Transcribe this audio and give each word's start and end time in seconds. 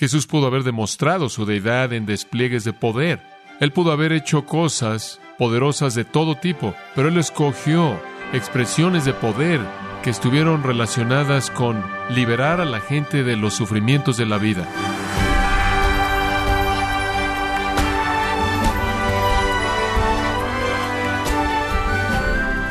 Jesús 0.00 0.26
pudo 0.26 0.46
haber 0.46 0.62
demostrado 0.62 1.28
su 1.28 1.44
deidad 1.44 1.92
en 1.92 2.06
despliegues 2.06 2.64
de 2.64 2.72
poder. 2.72 3.20
Él 3.60 3.70
pudo 3.70 3.92
haber 3.92 4.12
hecho 4.12 4.46
cosas 4.46 5.20
poderosas 5.36 5.94
de 5.94 6.06
todo 6.06 6.36
tipo, 6.36 6.74
pero 6.94 7.08
él 7.08 7.18
escogió 7.18 8.00
expresiones 8.32 9.04
de 9.04 9.12
poder 9.12 9.60
que 10.02 10.08
estuvieron 10.08 10.62
relacionadas 10.62 11.50
con 11.50 11.84
liberar 12.08 12.62
a 12.62 12.64
la 12.64 12.80
gente 12.80 13.24
de 13.24 13.36
los 13.36 13.52
sufrimientos 13.52 14.16
de 14.16 14.24
la 14.24 14.38
vida. 14.38 14.66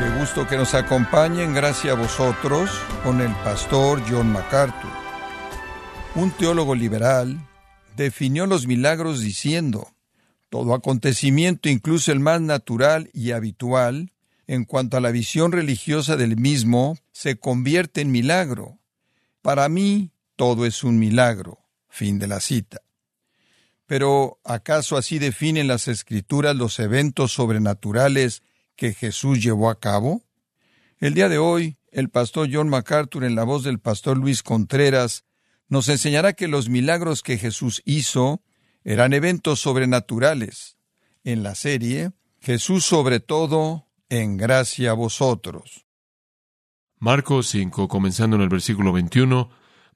Qué 0.00 0.18
gusto 0.18 0.48
que 0.48 0.56
nos 0.56 0.74
acompañen, 0.74 1.54
gracias 1.54 1.94
a 1.94 1.96
vosotros, 1.96 2.70
con 3.04 3.20
el 3.20 3.32
pastor 3.44 4.02
John 4.10 4.32
MacArthur. 4.32 5.09
Un 6.16 6.32
teólogo 6.32 6.74
liberal 6.74 7.46
definió 7.96 8.46
los 8.46 8.66
milagros 8.66 9.20
diciendo, 9.20 9.94
todo 10.48 10.74
acontecimiento, 10.74 11.68
incluso 11.68 12.10
el 12.10 12.18
más 12.18 12.40
natural 12.40 13.10
y 13.14 13.30
habitual, 13.30 14.12
en 14.48 14.64
cuanto 14.64 14.96
a 14.96 15.00
la 15.00 15.12
visión 15.12 15.52
religiosa 15.52 16.16
del 16.16 16.36
mismo, 16.36 16.98
se 17.12 17.38
convierte 17.38 18.00
en 18.00 18.10
milagro. 18.10 18.80
Para 19.40 19.68
mí, 19.68 20.10
todo 20.34 20.66
es 20.66 20.82
un 20.82 20.98
milagro. 20.98 21.60
Fin 21.88 22.18
de 22.18 22.26
la 22.26 22.40
cita. 22.40 22.80
Pero, 23.86 24.40
¿acaso 24.44 24.96
así 24.96 25.20
definen 25.20 25.68
las 25.68 25.86
escrituras 25.86 26.56
los 26.56 26.80
eventos 26.80 27.32
sobrenaturales 27.32 28.42
que 28.74 28.94
Jesús 28.94 29.40
llevó 29.42 29.70
a 29.70 29.78
cabo? 29.78 30.24
El 30.98 31.14
día 31.14 31.28
de 31.28 31.38
hoy, 31.38 31.78
el 31.92 32.08
pastor 32.08 32.48
John 32.52 32.68
MacArthur, 32.68 33.24
en 33.24 33.36
la 33.36 33.44
voz 33.44 33.62
del 33.62 33.78
pastor 33.78 34.16
Luis 34.18 34.42
Contreras, 34.42 35.24
nos 35.70 35.88
enseñará 35.88 36.34
que 36.34 36.48
los 36.48 36.68
milagros 36.68 37.22
que 37.22 37.38
Jesús 37.38 37.80
hizo 37.86 38.42
eran 38.84 39.12
eventos 39.12 39.60
sobrenaturales. 39.60 40.76
En 41.24 41.42
la 41.42 41.54
serie, 41.54 42.10
Jesús 42.40 42.84
sobre 42.84 43.20
todo, 43.20 43.86
en 44.08 44.36
gracia 44.36 44.90
a 44.90 44.94
vosotros. 44.94 45.86
Marcos 46.98 47.46
5, 47.48 47.88
comenzando 47.88 48.36
en 48.36 48.42
el 48.42 48.48
versículo 48.48 48.92
21, 48.92 49.48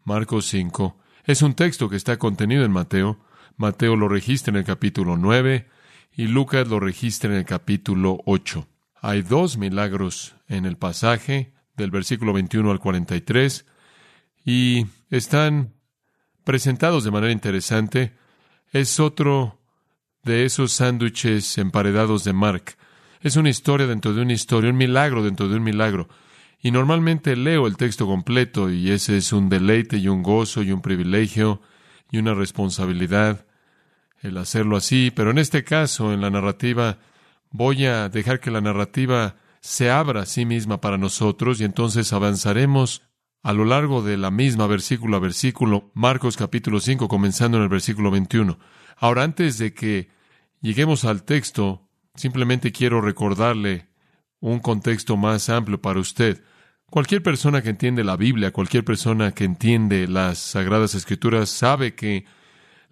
Marcos 0.05 0.47
5, 0.47 0.97
es 1.25 1.43
un 1.43 1.55
texto 1.55 1.91
que 1.91 1.97
está 1.97 2.19
contenido 2.19 2.65
en 2.65 2.71
Mateo. 2.71 3.19
Mateo 3.57 3.97
lo 3.97 4.09
registra 4.09 4.53
en 4.53 4.59
el 4.59 4.65
capítulo 4.65 5.17
9 5.17 5.69
y 6.13 6.29
Lucas 6.29 6.69
lo 6.69 6.79
registra 6.79 7.31
en 7.31 7.39
el 7.39 7.45
capítulo 7.45 8.21
8. 8.27 8.67
Hay 9.01 9.23
dos 9.23 9.59
milagros 9.59 10.37
en 10.49 10.67
el 10.67 10.77
pasaje, 10.77 11.53
del 11.77 11.91
versículo 11.91 12.33
21 12.33 12.71
al 12.71 12.79
43, 12.79 13.67
y 14.45 14.87
están 15.17 15.75
presentados 16.43 17.05
de 17.05 17.11
manera 17.11 17.33
interesante. 17.33 18.17
Es 18.73 18.99
otro 18.99 19.61
de 20.25 20.45
esos 20.45 20.73
sándwiches 20.73 21.57
emparedados 21.59 22.25
de 22.25 22.33
Mark. 22.33 22.77
Es 23.21 23.37
una 23.37 23.51
historia 23.51 23.87
dentro 23.87 24.13
de 24.13 24.23
una 24.23 24.33
historia, 24.33 24.71
un 24.71 24.77
milagro 24.77 25.23
dentro 25.23 25.49
de 25.49 25.57
un 25.57 25.63
milagro. 25.63 26.09
Y 26.61 26.71
normalmente 26.71 27.37
leo 27.37 27.67
el 27.67 27.77
texto 27.77 28.07
completo 28.07 28.71
y 28.71 28.91
ese 28.91 29.17
es 29.17 29.33
un 29.33 29.49
deleite 29.49 29.99
y 29.99 30.09
un 30.09 30.23
gozo 30.23 30.63
y 30.63 30.73
un 30.73 30.81
privilegio 30.81 31.61
y 32.11 32.19
una 32.19 32.35
responsabilidad 32.35 33.47
el 34.23 34.39
hacerlo 34.39 34.79
así, 34.79 35.13
pero 35.15 35.31
en 35.31 35.39
este 35.39 35.65
caso, 35.65 36.15
en 36.15 36.23
la 36.23 36.31
narrativa, 36.31 36.99
voy 37.51 37.85
a 37.85 38.09
dejar 38.09 38.41
que 38.41 38.51
la 38.51 38.63
narrativa 38.63 39.37
se 39.61 39.91
abra 39.91 40.23
a 40.23 40.27
sí 40.27 40.47
misma 40.47 40.81
para 40.81 40.97
nosotros 40.97 41.61
y 41.61 41.65
entonces 41.65 42.11
avanzaremos 42.15 43.03
a 43.45 43.53
lo 43.53 43.65
largo 43.65 44.03
de 44.03 44.17
la 44.17 44.33
misma 44.33 44.67
versículo 44.67 45.17
a 45.17 45.21
versículo, 45.21 45.93
Marcos 45.95 46.37
capítulo 46.37 46.81
5, 46.81 47.07
comenzando 47.07 47.59
en 47.59 47.63
el 47.63 47.69
versículo 47.69 48.11
21. 48.11 48.59
Ahora, 48.97 49.23
antes 49.23 49.59
de 49.59 49.73
que 49.73 50.11
lleguemos 50.61 51.05
al 51.05 51.23
texto, 51.23 51.85
Simplemente 52.15 52.71
quiero 52.71 53.01
recordarle 53.01 53.89
un 54.39 54.61
contexto 54.61 55.17
más 55.17 55.49
amplio 55.49 55.81
para 55.81 55.99
usted. 55.99 56.45
Cualquier 56.91 57.23
persona 57.23 57.61
que 57.61 57.71
entiende 57.71 58.05
la 58.05 58.17
Biblia, 58.17 58.53
cualquier 58.53 58.85
persona 58.85 59.33
que 59.33 59.45
entiende 59.45 60.07
las 60.07 60.39
Sagradas 60.39 60.95
Escrituras, 60.95 61.49
sabe 61.49 61.97
que 61.97 62.25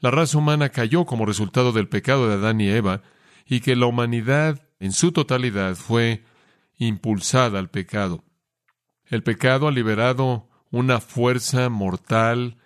la 0.00 0.10
raza 0.10 0.38
humana 0.38 0.70
cayó 0.70 1.04
como 1.04 1.24
resultado 1.24 1.70
del 1.70 1.88
pecado 1.88 2.26
de 2.26 2.34
Adán 2.34 2.60
y 2.60 2.68
Eva 2.68 3.02
y 3.46 3.60
que 3.60 3.76
la 3.76 3.86
humanidad 3.86 4.60
en 4.80 4.90
su 4.90 5.12
totalidad 5.12 5.76
fue 5.76 6.24
impulsada 6.78 7.60
al 7.60 7.70
pecado. 7.70 8.24
El 9.12 9.22
pecado 9.22 9.68
ha 9.68 9.70
liberado 9.70 10.48
una 10.72 10.98
fuerza 11.00 11.68
mortal 11.68 12.56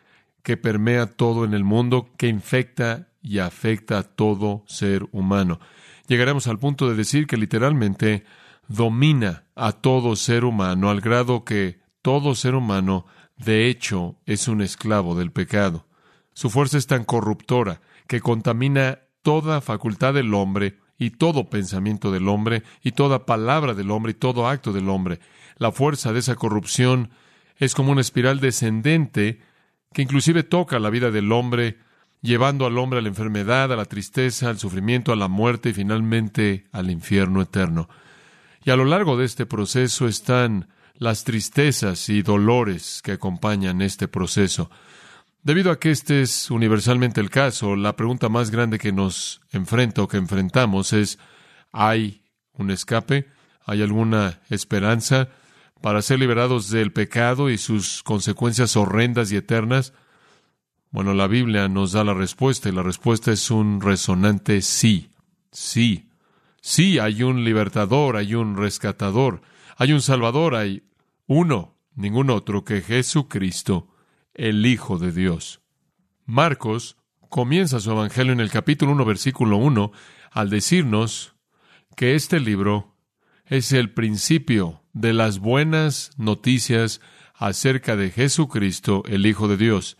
que 0.42 0.56
permea 0.56 1.04
todo 1.04 1.44
en 1.44 1.52
el 1.52 1.64
mundo, 1.64 2.08
que 2.16 2.28
infecta 2.28 3.08
y 3.20 3.40
afecta 3.40 3.98
a 3.98 4.02
todo 4.02 4.64
ser 4.66 5.06
humano 5.12 5.60
llegaremos 6.06 6.46
al 6.46 6.58
punto 6.58 6.88
de 6.88 6.96
decir 6.96 7.26
que 7.26 7.36
literalmente 7.36 8.24
domina 8.68 9.44
a 9.54 9.72
todo 9.72 10.16
ser 10.16 10.44
humano 10.44 10.90
al 10.90 11.00
grado 11.00 11.44
que 11.44 11.80
todo 12.02 12.34
ser 12.34 12.54
humano 12.54 13.06
de 13.36 13.68
hecho 13.68 14.16
es 14.26 14.48
un 14.48 14.62
esclavo 14.62 15.14
del 15.14 15.32
pecado. 15.32 15.86
Su 16.32 16.50
fuerza 16.50 16.78
es 16.78 16.86
tan 16.86 17.04
corruptora 17.04 17.80
que 18.06 18.20
contamina 18.20 19.00
toda 19.22 19.60
facultad 19.60 20.14
del 20.14 20.32
hombre 20.34 20.78
y 20.98 21.10
todo 21.10 21.50
pensamiento 21.50 22.10
del 22.12 22.28
hombre 22.28 22.62
y 22.82 22.92
toda 22.92 23.26
palabra 23.26 23.74
del 23.74 23.90
hombre 23.90 24.12
y 24.12 24.14
todo 24.14 24.48
acto 24.48 24.72
del 24.72 24.88
hombre. 24.88 25.20
La 25.56 25.72
fuerza 25.72 26.12
de 26.12 26.19
esa 26.19 26.34
corrupción 26.34 27.11
es 27.56 27.75
como 27.75 27.93
una 27.93 28.03
espiral 28.03 28.41
descendente 28.41 29.41
que 29.93 30.03
inclusive 30.03 30.43
toca 30.43 30.78
la 30.78 30.91
vida 30.91 31.11
del 31.11 31.33
hombre 31.33 31.78
llevando 32.21 32.67
al 32.67 32.77
hombre 32.78 32.99
a 32.99 33.03
la 33.03 33.09
enfermedad, 33.09 33.72
a 33.72 33.77
la 33.77 33.84
tristeza, 33.84 34.49
al 34.49 34.59
sufrimiento, 34.59 35.12
a 35.12 35.17
la 35.17 35.28
muerte 35.28 35.71
y 35.71 35.72
finalmente 35.72 36.67
al 36.72 36.91
infierno 36.91 37.41
eterno. 37.41 37.89
Y 38.65 38.71
a 38.71 38.77
lo 38.77 38.84
largo 38.84 39.17
de 39.17 39.25
este 39.25 39.47
proceso 39.47 40.09
están 40.09 40.69
las 40.94 41.25
tristezas 41.25 42.09
y 42.09 42.23
dolores 42.23 43.00
que 43.03 43.12
acompañan 43.12 43.81
este 43.81 44.09
proceso. 44.09 44.71
Debido 45.43 45.71
a 45.71 45.78
que 45.78 45.91
este 45.91 46.23
es 46.23 46.50
universalmente 46.50 47.21
el 47.21 47.31
caso, 47.31 47.77
la 47.77 47.94
pregunta 47.94 48.28
más 48.28 48.50
grande 48.50 48.78
que 48.78 48.93
nos 48.93 49.41
enfrenta 49.53 50.03
o 50.03 50.09
que 50.09 50.17
enfrentamos 50.17 50.93
es 50.93 51.19
¿hay 51.71 52.23
un 52.53 52.71
escape? 52.71 53.28
¿Hay 53.65 53.83
alguna 53.83 54.41
esperanza 54.50 55.28
para 55.81 56.03
ser 56.03 56.19
liberados 56.19 56.70
del 56.70 56.92
pecado 56.92 57.50
y 57.50 57.59
sus 57.59 58.03
consecuencias 58.03 58.76
horrendas 58.76 59.31
y 59.32 59.37
eternas? 59.37 59.92
Bueno, 60.91 61.14
la 61.14 61.26
Biblia 61.26 61.69
nos 61.69 61.92
da 61.92 62.04
la 62.04 62.14
respuesta 62.14 62.69
y 62.69 62.72
la 62.72 62.82
respuesta 62.82 63.32
es 63.32 63.50
un 63.50 63.81
resonante 63.81 64.62
sí, 64.62 65.10
sí. 65.53 66.09
Sí, 66.60 66.98
hay 66.98 67.22
un 67.22 67.44
libertador, 67.44 68.16
hay 68.16 68.34
un 68.34 68.56
rescatador, 68.56 69.42
hay 69.76 69.92
un 69.92 70.03
salvador, 70.03 70.56
hay 70.56 70.82
uno, 71.26 71.76
ningún 71.94 72.31
otro 72.31 72.64
que 72.64 72.81
Jesucristo, 72.81 73.88
el 74.34 74.66
Hijo 74.66 74.98
de 74.98 75.12
Dios. 75.12 75.60
Marcos 76.25 76.97
comienza 77.28 77.78
su 77.78 77.93
Evangelio 77.93 78.32
en 78.32 78.41
el 78.41 78.50
capítulo 78.50 78.93
1, 78.93 79.04
versículo 79.04 79.58
1, 79.58 79.93
al 80.32 80.50
decirnos 80.50 81.37
que 81.94 82.14
este 82.14 82.41
libro 82.41 82.95
es 83.48 83.72
el 83.72 83.90
principio 83.90 84.82
de 84.92 85.12
las 85.12 85.38
buenas 85.38 86.10
noticias 86.16 87.00
acerca 87.34 87.96
de 87.96 88.10
Jesucristo, 88.10 89.02
el 89.06 89.26
Hijo 89.26 89.46
de 89.46 89.56
Dios. 89.56 89.96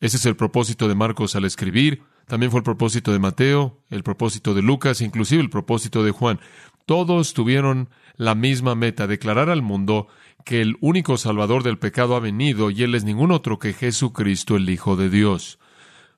Ese 0.00 0.16
es 0.16 0.26
el 0.26 0.36
propósito 0.36 0.88
de 0.88 0.94
Marcos 0.94 1.34
al 1.36 1.44
escribir. 1.44 2.02
También 2.26 2.50
fue 2.50 2.58
el 2.60 2.64
propósito 2.64 3.12
de 3.12 3.18
Mateo, 3.18 3.82
el 3.90 4.02
propósito 4.02 4.54
de 4.54 4.62
Lucas, 4.62 5.00
inclusive 5.00 5.42
el 5.42 5.50
propósito 5.50 6.04
de 6.04 6.10
Juan. 6.10 6.40
Todos 6.86 7.34
tuvieron 7.34 7.88
la 8.16 8.34
misma 8.34 8.74
meta, 8.74 9.06
declarar 9.06 9.50
al 9.50 9.62
mundo 9.62 10.08
que 10.44 10.60
el 10.60 10.76
único 10.80 11.16
Salvador 11.16 11.62
del 11.62 11.78
pecado 11.78 12.16
ha 12.16 12.20
venido 12.20 12.70
y 12.70 12.82
Él 12.82 12.94
es 12.94 13.04
ningún 13.04 13.30
otro 13.30 13.58
que 13.58 13.72
Jesucristo, 13.72 14.56
el 14.56 14.68
Hijo 14.68 14.96
de 14.96 15.10
Dios. 15.10 15.58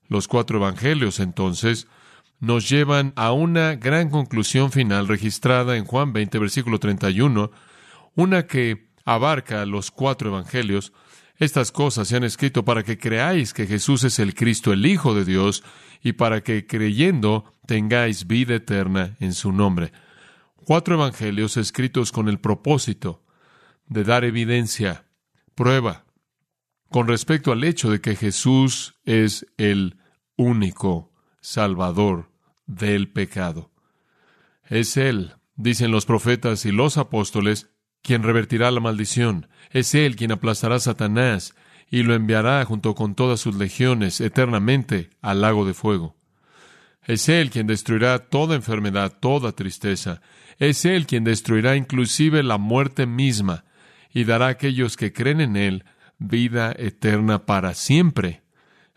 Los 0.08 0.28
cuatro 0.28 0.58
evangelios, 0.58 1.20
entonces, 1.20 1.86
nos 2.42 2.68
llevan 2.68 3.12
a 3.14 3.30
una 3.30 3.76
gran 3.76 4.10
conclusión 4.10 4.72
final 4.72 5.06
registrada 5.06 5.76
en 5.76 5.84
Juan 5.84 6.12
20, 6.12 6.40
versículo 6.40 6.80
31, 6.80 7.52
una 8.16 8.48
que 8.48 8.88
abarca 9.04 9.64
los 9.64 9.92
cuatro 9.92 10.30
evangelios, 10.30 10.92
estas 11.36 11.70
cosas 11.70 12.08
se 12.08 12.16
han 12.16 12.24
escrito 12.24 12.64
para 12.64 12.82
que 12.82 12.98
creáis 12.98 13.54
que 13.54 13.68
Jesús 13.68 14.02
es 14.02 14.18
el 14.18 14.34
Cristo, 14.34 14.72
el 14.72 14.84
Hijo 14.84 15.14
de 15.14 15.24
Dios, 15.24 15.62
y 16.02 16.14
para 16.14 16.42
que 16.42 16.66
creyendo 16.66 17.44
tengáis 17.64 18.26
vida 18.26 18.56
eterna 18.56 19.16
en 19.20 19.34
su 19.34 19.52
nombre. 19.52 19.92
Cuatro 20.56 20.96
evangelios 20.96 21.56
escritos 21.56 22.10
con 22.10 22.28
el 22.28 22.40
propósito 22.40 23.22
de 23.86 24.02
dar 24.02 24.24
evidencia, 24.24 25.06
prueba, 25.54 26.06
con 26.90 27.06
respecto 27.06 27.52
al 27.52 27.62
hecho 27.62 27.88
de 27.88 28.00
que 28.00 28.16
Jesús 28.16 28.96
es 29.04 29.46
el 29.58 29.96
único 30.36 31.12
Salvador 31.40 32.31
del 32.76 33.08
pecado. 33.08 33.70
Es 34.68 34.96
Él, 34.96 35.34
dicen 35.56 35.90
los 35.90 36.06
profetas 36.06 36.64
y 36.66 36.72
los 36.72 36.98
apóstoles, 36.98 37.70
quien 38.02 38.22
revertirá 38.22 38.70
la 38.70 38.80
maldición. 38.80 39.48
Es 39.70 39.94
Él 39.94 40.16
quien 40.16 40.32
aplastará 40.32 40.76
a 40.76 40.80
Satanás 40.80 41.54
y 41.90 42.02
lo 42.02 42.14
enviará 42.14 42.64
junto 42.64 42.94
con 42.94 43.14
todas 43.14 43.40
sus 43.40 43.54
legiones 43.54 44.20
eternamente 44.20 45.10
al 45.20 45.40
lago 45.42 45.66
de 45.66 45.74
fuego. 45.74 46.16
Es 47.04 47.28
Él 47.28 47.50
quien 47.50 47.66
destruirá 47.66 48.18
toda 48.18 48.54
enfermedad, 48.54 49.12
toda 49.20 49.52
tristeza. 49.52 50.22
Es 50.58 50.84
Él 50.84 51.06
quien 51.06 51.24
destruirá 51.24 51.76
inclusive 51.76 52.42
la 52.42 52.58
muerte 52.58 53.06
misma 53.06 53.64
y 54.12 54.24
dará 54.24 54.46
a 54.46 54.50
aquellos 54.50 54.96
que 54.96 55.12
creen 55.12 55.40
en 55.40 55.56
Él 55.56 55.84
vida 56.18 56.74
eterna 56.78 57.44
para 57.46 57.74
siempre, 57.74 58.41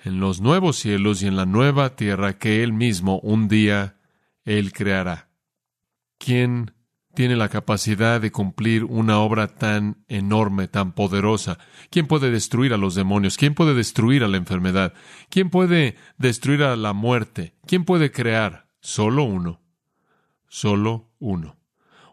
en 0.05 0.19
los 0.19 0.39
nuevos 0.39 0.77
cielos 0.77 1.23
y 1.23 1.27
en 1.27 1.35
la 1.35 1.45
nueva 1.45 1.95
tierra 1.95 2.37
que 2.37 2.63
Él 2.63 2.73
mismo 2.73 3.19
un 3.19 3.47
día 3.47 3.97
Él 4.45 4.71
creará. 4.71 5.29
¿Quién 6.19 6.71
tiene 7.15 7.35
la 7.35 7.49
capacidad 7.49 8.21
de 8.21 8.31
cumplir 8.31 8.83
una 8.83 9.19
obra 9.19 9.47
tan 9.47 10.03
enorme, 10.07 10.67
tan 10.67 10.93
poderosa? 10.93 11.57
¿Quién 11.89 12.07
puede 12.07 12.29
destruir 12.29 12.73
a 12.73 12.77
los 12.77 12.93
demonios? 12.93 13.35
¿Quién 13.35 13.55
puede 13.55 13.73
destruir 13.73 14.23
a 14.23 14.27
la 14.27 14.37
enfermedad? 14.37 14.93
¿Quién 15.29 15.49
puede 15.49 15.95
destruir 16.17 16.63
a 16.63 16.75
la 16.75 16.93
muerte? 16.93 17.55
¿Quién 17.65 17.83
puede 17.83 18.11
crear? 18.11 18.67
Solo 18.81 19.23
uno. 19.23 19.61
Solo 20.47 21.09
uno. 21.17 21.57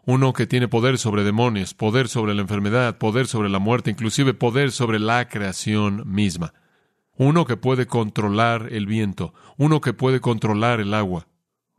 Uno 0.05 0.33
que 0.33 0.47
tiene 0.47 0.67
poder 0.67 0.97
sobre 0.97 1.23
demonios, 1.23 1.73
poder 1.73 2.09
sobre 2.09 2.33
la 2.33 2.41
enfermedad, 2.41 2.97
poder 2.97 3.27
sobre 3.27 3.49
la 3.49 3.59
muerte, 3.59 3.91
inclusive 3.91 4.33
poder 4.33 4.71
sobre 4.71 4.99
la 4.99 5.29
creación 5.29 6.03
misma. 6.11 6.53
Uno 7.15 7.45
que 7.45 7.57
puede 7.57 7.85
controlar 7.85 8.69
el 8.71 8.87
viento, 8.87 9.33
uno 9.57 9.81
que 9.81 9.93
puede 9.93 10.19
controlar 10.19 10.79
el 10.79 10.93
agua, 10.93 11.27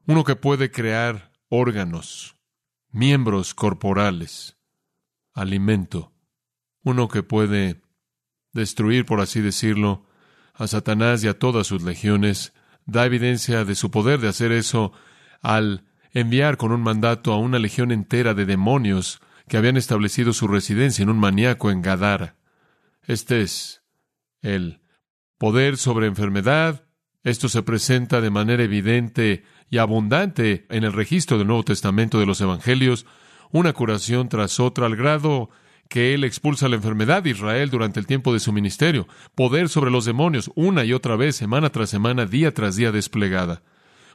uno 0.07 0.23
que 0.23 0.37
puede 0.37 0.71
crear 0.71 1.33
órganos, 1.49 2.37
miembros 2.91 3.55
corporales, 3.55 4.57
alimento, 5.33 6.13
uno 6.83 7.09
que 7.09 7.23
puede 7.23 7.83
destruir, 8.53 9.05
por 9.07 9.21
así 9.21 9.41
decirlo, 9.41 10.07
a 10.55 10.69
Satanás 10.69 11.25
y 11.25 11.29
a 11.29 11.39
todas 11.39 11.67
sus 11.67 11.83
legiones, 11.83 12.53
da 12.87 13.05
evidencia 13.05 13.65
de 13.65 13.75
su 13.75 13.91
poder 13.91 14.21
de 14.21 14.29
hacer 14.29 14.53
eso 14.53 14.93
al 15.41 15.85
enviar 16.13 16.57
con 16.57 16.71
un 16.71 16.83
mandato 16.83 17.33
a 17.33 17.39
una 17.39 17.59
legión 17.59 17.91
entera 17.91 18.35
de 18.35 18.47
demonios 18.47 19.21
que 19.49 19.57
habían 19.57 19.77
establecido 19.77 20.33
su 20.33 20.47
residencia 20.47 21.03
en 21.03 21.11
un 21.11 21.19
maníaco 21.19 21.71
en 21.71 21.83
Gadara. 21.83 22.37
Este 23.03 23.43
es 23.43 23.83
el 24.41 24.81
poder 25.39 25.77
sobre 25.77 26.07
enfermedad. 26.07 26.87
Esto 27.23 27.49
se 27.49 27.63
presenta 27.63 28.21
de 28.21 28.31
manera 28.31 28.63
evidente 28.63 29.45
y 29.71 29.79
abundante 29.79 30.67
en 30.69 30.85
el 30.85 30.93
registro 30.93 31.39
del 31.39 31.47
Nuevo 31.47 31.65
Testamento 31.65 32.21
de 32.21 32.27
los 32.27 32.41
Evangelios, 32.41 33.07
una 33.51 33.73
curación 33.73 34.29
tras 34.29 34.61
otra 34.61 34.87
al 34.87 34.97
grado 34.97 35.51
que 35.89 36.15
él 36.15 36.25
expulsa 36.25 36.69
la 36.69 36.77
enfermedad 36.77 37.23
de 37.23 37.31
Israel 37.31 37.71
durante 37.71 38.01
el 38.01 38.07
tiempo 38.07 38.33
de 38.33 38.41
su 38.41 38.53
ministerio, 38.53 39.07
poder 39.35 39.69
sobre 39.69 39.91
los 39.91 40.05
demonios, 40.05 40.51
una 40.55 40.85
y 40.85 40.93
otra 40.93 41.17
vez, 41.17 41.37
semana 41.37 41.71
tras 41.71 41.91
semana, 41.91 42.27
día 42.27 42.53
tras 42.53 42.77
día 42.77 42.91
desplegada 42.91 43.63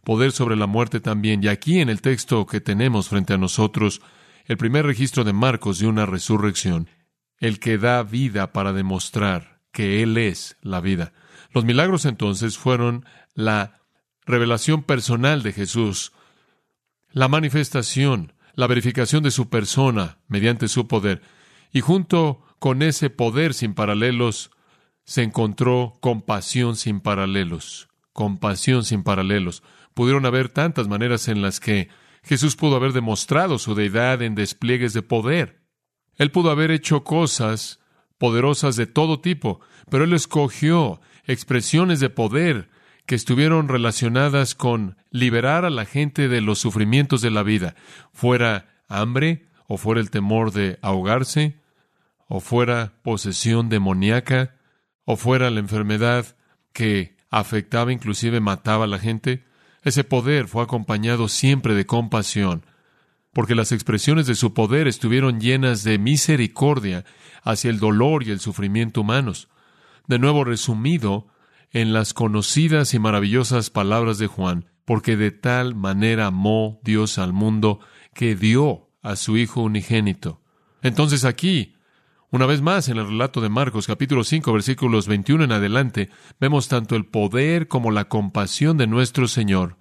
poder 0.04 0.32
sobre 0.32 0.56
la 0.56 0.68
muerte 0.68 1.00
también. 1.00 1.44
Y 1.44 1.48
aquí 1.48 1.80
en 1.80 1.90
el 1.90 2.02
texto 2.02 2.46
que 2.46 2.62
tenemos 2.62 3.10
frente 3.10 3.34
a 3.34 3.38
nosotros, 3.38 4.02
el 4.46 4.58
primer 4.58 4.86
registro 4.86 5.24
de 5.24 5.34
Marcos 5.34 5.80
de 5.80 5.88
una 5.88 6.06
resurrección, 6.06 6.90
el 7.38 7.60
que 7.60 7.78
da 7.78 8.04
vida 8.04 8.52
para 8.52 8.74
demostrar 8.74 9.49
que 9.72 10.04
Él 10.04 10.18
es 10.18 10.58
la 10.62 10.82
vida. 10.82 11.14
Los 11.52 11.66
milagros 11.66 12.06
entonces 12.06 12.58
fueron 12.58 13.06
la 13.34 13.82
revelación 14.26 14.84
personal 14.84 15.44
de 15.44 15.54
Jesús, 15.54 16.12
la 17.12 17.28
manifestación, 17.28 18.34
la 18.54 18.68
verificación 18.68 19.24
de 19.24 19.32
su 19.32 19.50
persona 19.50 20.20
mediante 20.28 20.68
su 20.68 20.88
poder. 20.88 21.22
Y 21.72 21.82
junto 21.82 22.44
con 22.60 22.82
ese 22.82 23.10
poder 23.10 23.54
sin 23.54 23.74
paralelos, 23.74 24.52
se 25.06 25.24
encontró 25.24 25.98
compasión 26.02 26.76
sin 26.76 27.00
paralelos, 27.00 27.90
compasión 28.14 28.84
sin 28.84 29.04
paralelos. 29.04 29.64
Pudieron 29.96 30.26
haber 30.28 30.50
tantas 30.50 30.88
maneras 30.88 31.28
en 31.28 31.42
las 31.42 31.60
que 31.60 31.90
Jesús 32.22 32.56
pudo 32.56 32.76
haber 32.76 32.94
demostrado 32.94 33.58
su 33.58 33.74
deidad 33.74 34.22
en 34.22 34.36
despliegues 34.36 34.94
de 34.94 35.02
poder. 35.02 35.64
Él 36.16 36.30
pudo 36.30 36.52
haber 36.52 36.70
hecho 36.70 37.04
cosas 37.04 37.79
poderosas 38.20 38.76
de 38.76 38.86
todo 38.86 39.20
tipo, 39.20 39.62
pero 39.90 40.04
él 40.04 40.14
escogió 40.14 41.02
expresiones 41.26 42.00
de 42.00 42.12
poder 42.12 42.70
que 43.08 43.16
estuvieron 43.16 43.68
relacionadas 43.68 44.54
con 44.54 44.98
liberar 45.10 45.66
a 45.66 45.72
la 45.72 45.86
gente 45.86 46.28
de 46.28 46.42
los 46.42 46.60
sufrimientos 46.60 47.22
de 47.22 47.32
la 47.32 47.42
vida, 47.42 47.74
fuera 48.14 48.84
hambre, 48.88 49.48
o 49.66 49.78
fuera 49.78 50.02
el 50.02 50.12
temor 50.12 50.52
de 50.52 50.78
ahogarse, 50.82 51.60
o 52.28 52.40
fuera 52.40 52.94
posesión 53.02 53.70
demoníaca, 53.70 54.56
o 55.06 55.16
fuera 55.16 55.50
la 55.50 55.60
enfermedad 55.60 56.36
que 56.74 57.18
afectaba, 57.32 57.92
inclusive 57.92 58.40
mataba 58.42 58.84
a 58.84 58.88
la 58.88 59.00
gente. 59.00 59.46
Ese 59.84 60.04
poder 60.04 60.48
fue 60.48 60.64
acompañado 60.64 61.28
siempre 61.30 61.74
de 61.74 61.86
compasión, 61.86 62.66
porque 63.34 63.56
las 63.56 63.72
expresiones 63.72 64.28
de 64.28 64.36
su 64.36 64.54
poder 64.54 64.88
estuvieron 64.88 65.40
llenas 65.40 65.84
de 65.84 65.98
misericordia 66.00 67.06
hacia 67.44 67.70
el 67.70 67.80
dolor 67.80 68.24
y 68.24 68.32
el 68.32 68.40
sufrimiento 68.40 69.02
humanos. 69.02 69.50
De 70.08 70.20
nuevo 70.20 70.44
resumido 70.44 71.28
en 71.72 71.94
las 71.94 72.14
conocidas 72.14 72.94
y 72.94 73.00
maravillosas 73.00 73.70
palabras 73.70 74.18
de 74.18 74.28
Juan, 74.28 74.66
porque 74.86 75.18
de 75.18 75.32
tal 75.32 75.76
manera 75.76 76.28
amó 76.28 76.80
Dios 76.84 77.20
al 77.20 77.34
mundo 77.34 77.80
que 78.14 78.36
dio 78.36 78.90
a 79.02 79.16
su 79.16 79.38
Hijo 79.38 79.62
unigénito. 79.62 80.42
Entonces 80.82 81.26
aquí, 81.26 81.76
una 82.32 82.46
vez 82.46 82.62
más, 82.62 82.90
en 82.90 82.98
el 82.98 83.08
relato 83.08 83.42
de 83.42 83.50
Marcos 83.50 83.86
capítulo 83.86 84.24
5 84.24 84.52
versículos 84.52 85.08
21 85.08 85.44
en 85.44 85.52
adelante, 85.52 86.10
vemos 86.40 86.68
tanto 86.68 86.96
el 86.96 87.06
poder 87.06 87.68
como 87.68 87.92
la 87.92 88.06
compasión 88.06 88.78
de 88.78 88.88
nuestro 88.88 89.28
Señor 89.28 89.78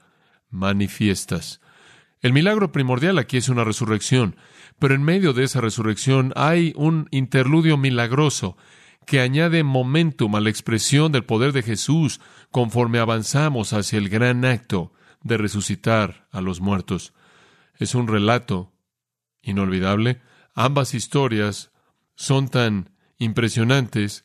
manifiestas. 0.51 1.61
El 2.21 2.33
milagro 2.33 2.73
primordial 2.73 3.19
aquí 3.19 3.37
es 3.37 3.49
una 3.49 3.65
resurrección, 3.65 4.37
pero 4.79 4.95
en 4.95 5.03
medio 5.03 5.33
de 5.33 5.45
esa 5.45 5.61
resurrección 5.61 6.33
hay 6.37 6.73
un 6.77 7.09
interludio 7.11 7.77
milagroso 7.77 8.57
que 9.07 9.21
añade 9.21 9.63
momentum 9.63 10.35
a 10.37 10.41
la 10.41 10.51
expresión 10.51 11.13
del 11.13 11.25
poder 11.25 11.53
de 11.53 11.63
Jesús 11.63 12.21
conforme 12.51 12.99
avanzamos 12.99 13.73
hacia 13.73 13.99
el 13.99 14.09
gran 14.09 14.45
acto 14.45 14.93
de 15.23 15.39
resucitar 15.39 16.27
a 16.31 16.41
los 16.41 16.61
muertos. 16.61 17.15
Es 17.77 17.95
un 17.95 18.09
relato 18.09 18.73
inolvidable. 19.41 20.21
Ambas 20.55 20.95
historias 20.95 21.71
son 22.17 22.49
tan 22.49 22.91
impresionantes 23.19 24.25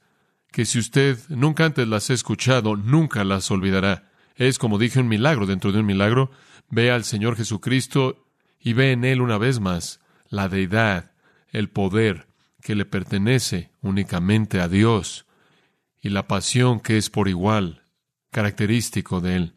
que 0.51 0.65
si 0.65 0.79
usted 0.79 1.17
nunca 1.29 1.65
antes 1.65 1.87
las 1.87 2.09
ha 2.09 2.13
escuchado, 2.13 2.75
nunca 2.75 3.23
las 3.23 3.49
olvidará. 3.51 4.11
Es, 4.35 4.57
como 4.57 4.79
dije, 4.79 4.99
un 4.99 5.07
milagro 5.07 5.45
dentro 5.45 5.71
de 5.71 5.79
un 5.79 5.85
milagro. 5.85 6.31
Ve 6.74 6.89
al 6.89 7.03
Señor 7.03 7.36
Jesucristo 7.36 8.25
y 8.60 8.74
ve 8.74 8.94
en 8.94 9.06
Él 9.06 9.22
una 9.22 9.38
vez 9.38 9.60
más 9.60 10.00
la 10.30 10.50
deidad, 10.50 11.12
el 11.51 11.70
poder 11.70 12.25
que 12.63 12.74
le 12.74 12.84
pertenece 12.84 13.70
únicamente 13.82 14.60
a 14.60 14.68
Dios 14.68 15.27
y 16.01 16.10
la 16.10 16.27
pasión 16.27 16.80
que 16.80 16.98
es 16.98 17.12
por 17.12 17.27
igual 17.27 17.84
característico 18.32 19.22
de 19.22 19.36
Él. 19.36 19.56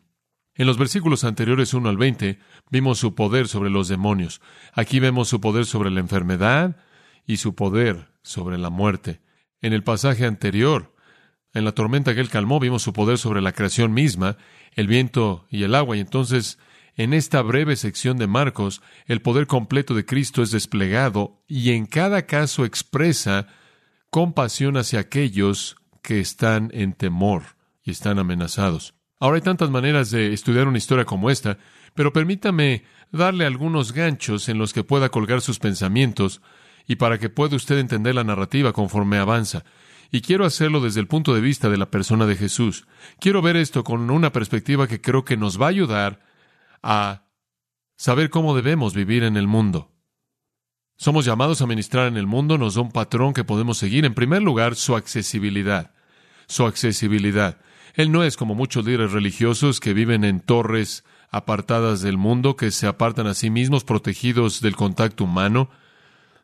En 0.56 0.66
los 0.66 0.76
versículos 0.76 1.24
anteriores 1.24 1.72
1 1.72 1.88
al 1.88 1.96
20 1.96 2.38
vimos 2.70 2.98
su 2.98 3.14
poder 3.14 3.48
sobre 3.48 3.70
los 3.70 3.88
demonios. 3.88 4.42
Aquí 4.74 5.00
vemos 5.00 5.28
su 5.28 5.40
poder 5.40 5.64
sobre 5.64 5.90
la 5.90 6.00
enfermedad 6.00 6.76
y 7.26 7.38
su 7.38 7.54
poder 7.54 8.08
sobre 8.20 8.58
la 8.58 8.68
muerte. 8.68 9.22
En 9.62 9.72
el 9.72 9.82
pasaje 9.82 10.26
anterior, 10.26 10.94
en 11.54 11.64
la 11.64 11.72
tormenta 11.72 12.14
que 12.14 12.20
él 12.20 12.28
calmó, 12.28 12.60
vimos 12.60 12.82
su 12.82 12.92
poder 12.92 13.16
sobre 13.16 13.40
la 13.40 13.52
creación 13.52 13.94
misma, 13.94 14.36
el 14.72 14.86
viento 14.86 15.46
y 15.48 15.62
el 15.62 15.74
agua. 15.74 15.96
Y 15.96 16.00
entonces, 16.00 16.58
en 16.96 17.12
esta 17.12 17.42
breve 17.42 17.76
sección 17.76 18.16
de 18.16 18.26
Marcos, 18.26 18.80
el 19.06 19.20
poder 19.20 19.46
completo 19.46 19.94
de 19.94 20.06
Cristo 20.06 20.42
es 20.42 20.50
desplegado 20.50 21.42
y 21.46 21.72
en 21.72 21.86
cada 21.86 22.26
caso 22.26 22.64
expresa 22.64 23.46
compasión 24.10 24.78
hacia 24.78 25.00
aquellos 25.00 25.76
que 26.02 26.20
están 26.20 26.70
en 26.72 26.94
temor 26.94 27.42
y 27.84 27.90
están 27.90 28.18
amenazados. 28.18 28.94
Ahora 29.20 29.36
hay 29.36 29.42
tantas 29.42 29.70
maneras 29.70 30.10
de 30.10 30.32
estudiar 30.32 30.68
una 30.68 30.78
historia 30.78 31.04
como 31.04 31.30
esta, 31.30 31.58
pero 31.94 32.12
permítame 32.12 32.84
darle 33.12 33.44
algunos 33.44 33.92
ganchos 33.92 34.48
en 34.48 34.58
los 34.58 34.72
que 34.72 34.84
pueda 34.84 35.10
colgar 35.10 35.42
sus 35.42 35.58
pensamientos 35.58 36.40
y 36.86 36.96
para 36.96 37.18
que 37.18 37.28
pueda 37.28 37.56
usted 37.56 37.78
entender 37.78 38.14
la 38.14 38.24
narrativa 38.24 38.72
conforme 38.72 39.18
avanza. 39.18 39.64
Y 40.10 40.20
quiero 40.20 40.44
hacerlo 40.44 40.80
desde 40.80 41.00
el 41.00 41.08
punto 41.08 41.34
de 41.34 41.40
vista 41.40 41.68
de 41.68 41.76
la 41.76 41.90
persona 41.90 42.26
de 42.26 42.36
Jesús. 42.36 42.86
Quiero 43.20 43.42
ver 43.42 43.56
esto 43.56 43.84
con 43.84 44.08
una 44.10 44.32
perspectiva 44.32 44.86
que 44.86 45.00
creo 45.00 45.24
que 45.24 45.36
nos 45.36 45.60
va 45.60 45.66
a 45.66 45.70
ayudar 45.70 46.20
a 46.82 47.24
saber 47.96 48.30
cómo 48.30 48.54
debemos 48.54 48.94
vivir 48.94 49.22
en 49.22 49.36
el 49.36 49.46
mundo. 49.46 49.92
Somos 50.96 51.24
llamados 51.24 51.60
a 51.60 51.66
ministrar 51.66 52.06
en 52.08 52.16
el 52.16 52.26
mundo, 52.26 52.56
nos 52.56 52.74
da 52.74 52.80
un 52.80 52.90
patrón 52.90 53.34
que 53.34 53.44
podemos 53.44 53.76
seguir. 53.78 54.04
En 54.04 54.14
primer 54.14 54.42
lugar, 54.42 54.76
su 54.76 54.96
accesibilidad. 54.96 55.92
Su 56.46 56.64
accesibilidad. 56.64 57.58
Él 57.94 58.12
no 58.12 58.22
es 58.22 58.36
como 58.36 58.54
muchos 58.54 58.84
líderes 58.84 59.12
religiosos 59.12 59.80
que 59.80 59.94
viven 59.94 60.24
en 60.24 60.40
torres 60.40 61.04
apartadas 61.30 62.02
del 62.02 62.18
mundo, 62.18 62.56
que 62.56 62.70
se 62.70 62.86
apartan 62.86 63.26
a 63.26 63.34
sí 63.34 63.50
mismos, 63.50 63.84
protegidos 63.84 64.60
del 64.60 64.76
contacto 64.76 65.24
humano, 65.24 65.70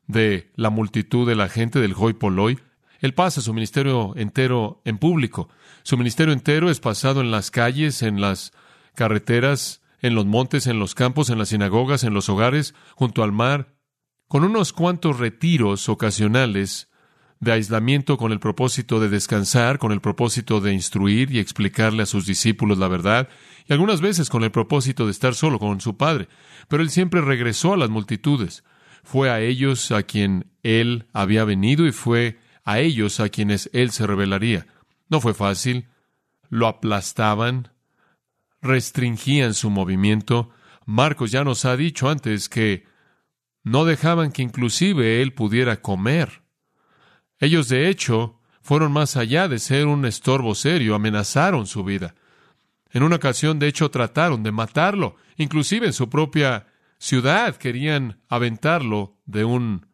de 0.07 0.51
la 0.57 0.71
multitud 0.71 1.27
de 1.27 1.37
la 1.37 1.49
gente, 1.49 1.81
del 1.81 1.95
hoi 1.97 2.15
polloi. 2.15 2.59
Él 3.01 3.15
pasa 3.15 3.41
su 3.41 3.53
ministerio 3.53 4.15
entero 4.17 4.81
en 4.85 4.99
público. 4.99 5.49
Su 5.83 5.97
ministerio 5.97 6.33
entero 6.33 6.71
es 6.71 6.81
pasado 6.81 7.21
en 7.21 7.31
las 7.31 7.51
calles, 7.51 8.03
en 8.03 8.21
las 8.21 8.53
carreteras, 8.95 9.82
en 10.03 10.15
los 10.15 10.27
montes, 10.27 10.67
en 10.67 10.79
los 10.79 10.95
campos, 10.95 11.31
en 11.31 11.39
las 11.39 11.49
sinagogas, 11.49 12.05
en 12.05 12.13
los 12.13 12.29
hogares, 12.29 12.75
junto 12.95 13.23
al 13.23 13.33
mar, 13.33 13.75
con 14.29 14.45
unos 14.45 14.73
cuantos 14.73 15.19
retiros 15.19 15.89
ocasionales 15.89 16.89
de 17.43 17.51
aislamiento 17.51 18.19
con 18.19 18.31
el 18.31 18.39
propósito 18.39 19.01
de 19.01 19.09
descansar, 19.09 19.81
con 19.81 19.91
el 19.91 20.01
propósito 20.01 20.61
de 20.61 20.73
instruir 20.73 21.33
y 21.33 21.41
explicarle 21.41 22.05
a 22.05 22.07
sus 22.07 22.25
discípulos 22.25 22.79
la 22.79 22.87
verdad, 22.87 23.29
y 23.67 23.73
algunas 23.73 24.01
veces 24.01 24.29
con 24.29 24.45
el 24.45 24.53
propósito 24.53 25.07
de 25.07 25.11
estar 25.11 25.35
solo 25.35 25.59
con 25.59 25.81
su 25.81 25.97
Padre. 25.97 26.29
Pero 26.69 26.85
él 26.85 26.91
siempre 26.91 27.21
regresó 27.21 27.73
a 27.73 27.77
las 27.77 27.91
multitudes. 27.91 28.63
Fue 29.03 29.29
a 29.29 29.41
ellos 29.41 29.91
a 29.91 30.05
quien 30.05 30.53
él 30.63 31.07
había 31.13 31.45
venido 31.45 31.85
y 31.85 31.91
fue 31.91 32.39
a 32.63 32.79
ellos 32.79 33.19
a 33.19 33.29
quienes 33.29 33.69
él 33.73 33.91
se 33.91 34.07
revelaría. 34.07 34.69
No 35.09 35.21
fue 35.21 35.35
fácil. 35.35 35.89
Lo 36.49 36.69
aplastaban, 36.69 37.72
restringían 38.63 39.55
su 39.55 39.69
movimiento. 39.69 40.51
Marcos 40.87 41.31
ya 41.31 41.45
nos 41.45 41.65
ha 41.65 41.77
dicho 41.77 42.09
antes 42.09 42.49
que 42.49 42.87
no 43.65 43.85
dejaban 43.85 44.33
que 44.33 44.43
inclusive 44.43 45.21
él 45.21 45.35
pudiera 45.35 45.83
comer. 45.83 46.43
Ellos, 47.39 47.69
de 47.69 47.89
hecho, 47.89 48.41
fueron 48.63 48.93
más 48.93 49.17
allá 49.17 49.49
de 49.49 49.59
ser 49.59 49.87
un 49.87 50.07
estorbo 50.07 50.55
serio, 50.55 50.95
amenazaron 50.95 51.67
su 51.67 51.85
vida. 51.85 52.15
En 52.91 53.03
una 53.03 53.17
ocasión, 53.17 53.59
de 53.59 53.69
hecho, 53.69 53.91
trataron 53.91 54.43
de 54.43 54.53
matarlo. 54.53 55.17
Inclusive 55.37 55.87
en 55.87 55.93
su 55.93 56.09
propia 56.09 56.67
ciudad 56.99 57.57
querían 57.57 58.21
aventarlo 58.29 59.17
de 59.27 59.45
un 59.45 59.87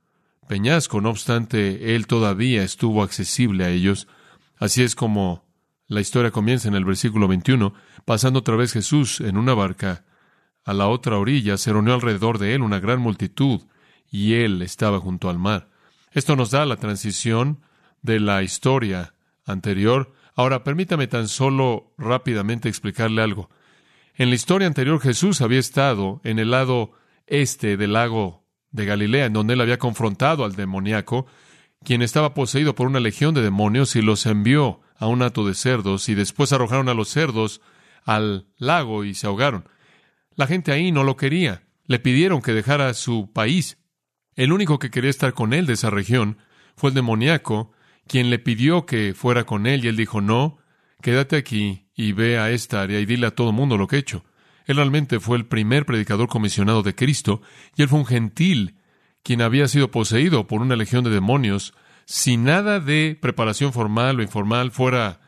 peñasco. 0.47 1.01
No 1.01 1.11
obstante, 1.11 1.95
él 1.95 2.07
todavía 2.07 2.63
estuvo 2.63 3.03
accesible 3.03 3.65
a 3.65 3.71
ellos. 3.71 4.09
Así 4.57 4.83
es 4.83 4.95
como 4.95 5.48
la 5.89 6.01
historia 6.01 6.31
comienza 6.31 6.69
en 6.69 6.75
el 6.75 6.85
versículo 6.85 7.27
21. 7.29 7.73
Pasando 8.05 8.41
otra 8.41 8.57
vez 8.57 8.73
Jesús 8.73 9.21
en 9.21 9.39
una 9.39 9.55
barca 9.55 10.05
a 10.65 10.75
la 10.75 10.87
otra 10.87 11.17
orilla, 11.17 11.57
se 11.57 11.73
reunió 11.73 11.95
alrededor 11.95 12.39
de 12.39 12.55
él 12.55 12.63
una 12.63 12.79
gran 12.79 13.01
multitud, 13.01 13.63
y 14.11 14.35
él 14.35 14.61
estaba 14.63 15.01
junto 15.01 15.31
al 15.31 15.39
mar. 15.39 15.71
Esto 16.13 16.37
nos 16.37 16.51
da 16.51 16.67
la 16.67 16.77
transición 16.77 17.61
de 18.03 18.21
la 18.21 18.43
historia 18.43 19.15
anterior. 19.45 20.13
Ahora, 20.35 20.63
permítame 20.63 21.07
tan 21.07 21.27
solo 21.27 21.95
rápidamente 21.97 22.69
explicarle 22.69 23.23
algo. 23.23 23.51
En 24.15 24.29
la 24.29 24.35
historia 24.35 24.67
anterior 24.67 25.01
Jesús 25.01 25.41
había 25.41 25.59
estado 25.59 26.21
en 26.25 26.39
el 26.39 26.51
lado 26.51 26.93
este 27.27 27.77
del 27.77 27.95
lago 27.95 28.45
de 28.71 28.85
Galilea, 28.85 29.27
en 29.27 29.33
donde 29.33 29.55
él 29.55 29.61
había 29.61 29.79
confrontado 29.79 30.45
al 30.45 30.55
demoníaco, 30.55 31.27
quien 31.85 32.03
estaba 32.03 32.35
poseído 32.35 32.75
por 32.75 32.89
una 32.89 33.01
legión 33.01 33.35
de 33.35 33.43
demonios 33.43 33.97
y 33.97 34.03
los 34.03 34.27
envió 34.27 34.81
a 34.99 35.07
un 35.07 35.23
hato 35.23 35.47
de 35.47 35.55
cerdos 35.55 36.09
y 36.09 36.15
después 36.15 36.53
arrojaron 36.53 36.89
a 36.89 36.95
los 36.95 37.09
cerdos 37.09 37.61
al 38.05 38.47
lago 38.59 39.05
y 39.05 39.15
se 39.15 39.27
ahogaron. 39.27 39.69
La 40.35 40.47
gente 40.47 40.73
ahí 40.73 40.93
no 40.93 41.05
lo 41.05 41.17
quería. 41.17 41.63
Le 41.87 41.99
pidieron 41.99 42.43
que 42.43 42.53
dejara 42.53 42.93
su 42.95 43.33
país. 43.33 43.79
El 44.35 44.53
único 44.53 44.79
que 44.79 44.91
quería 44.91 45.11
estar 45.11 45.33
con 45.33 45.53
él 45.53 45.67
de 45.67 45.75
esa 45.75 45.91
región 45.91 46.39
fue 46.77 46.91
el 46.91 46.95
demoníaco, 46.95 47.73
quien 48.07 48.31
le 48.31 48.39
pidió 48.39 48.87
que 48.87 49.15
fuera 49.15 49.45
con 49.45 49.67
él, 49.67 49.85
y 49.85 49.89
él 49.89 49.97
dijo, 49.97 50.21
no, 50.21 50.59
quédate 51.03 51.37
aquí 51.37 51.89
y 51.95 52.13
ve 52.13 52.39
a 52.39 52.51
esta 52.51 52.83
área 52.83 53.01
y 53.01 53.07
dile 53.07 53.27
a 53.27 53.35
todo 53.35 53.53
mundo 53.53 53.77
lo 53.77 53.87
que 53.87 53.97
he 53.97 53.99
hecho. 53.99 54.25
Él 54.67 54.77
realmente 54.77 55.19
fue 55.19 55.37
el 55.37 55.47
primer 55.47 55.87
predicador 55.87 56.29
comisionado 56.29 56.83
de 56.83 56.95
Cristo, 56.95 57.43
y 57.77 57.83
él 57.83 57.89
fue 57.89 57.99
un 57.99 58.07
gentil, 58.07 58.77
quien 59.23 59.43
había 59.43 59.67
sido 59.67 59.91
poseído 59.91 60.47
por 60.47 60.63
una 60.63 60.77
legión 60.77 61.05
de 61.05 61.11
demonios, 61.11 61.75
sin 62.09 62.45
nada 62.45 62.81
de 62.81 63.19
preparación 63.21 63.75
formal 63.75 64.19
o 64.19 64.23
informal 64.23 64.71
fuera 64.71 65.21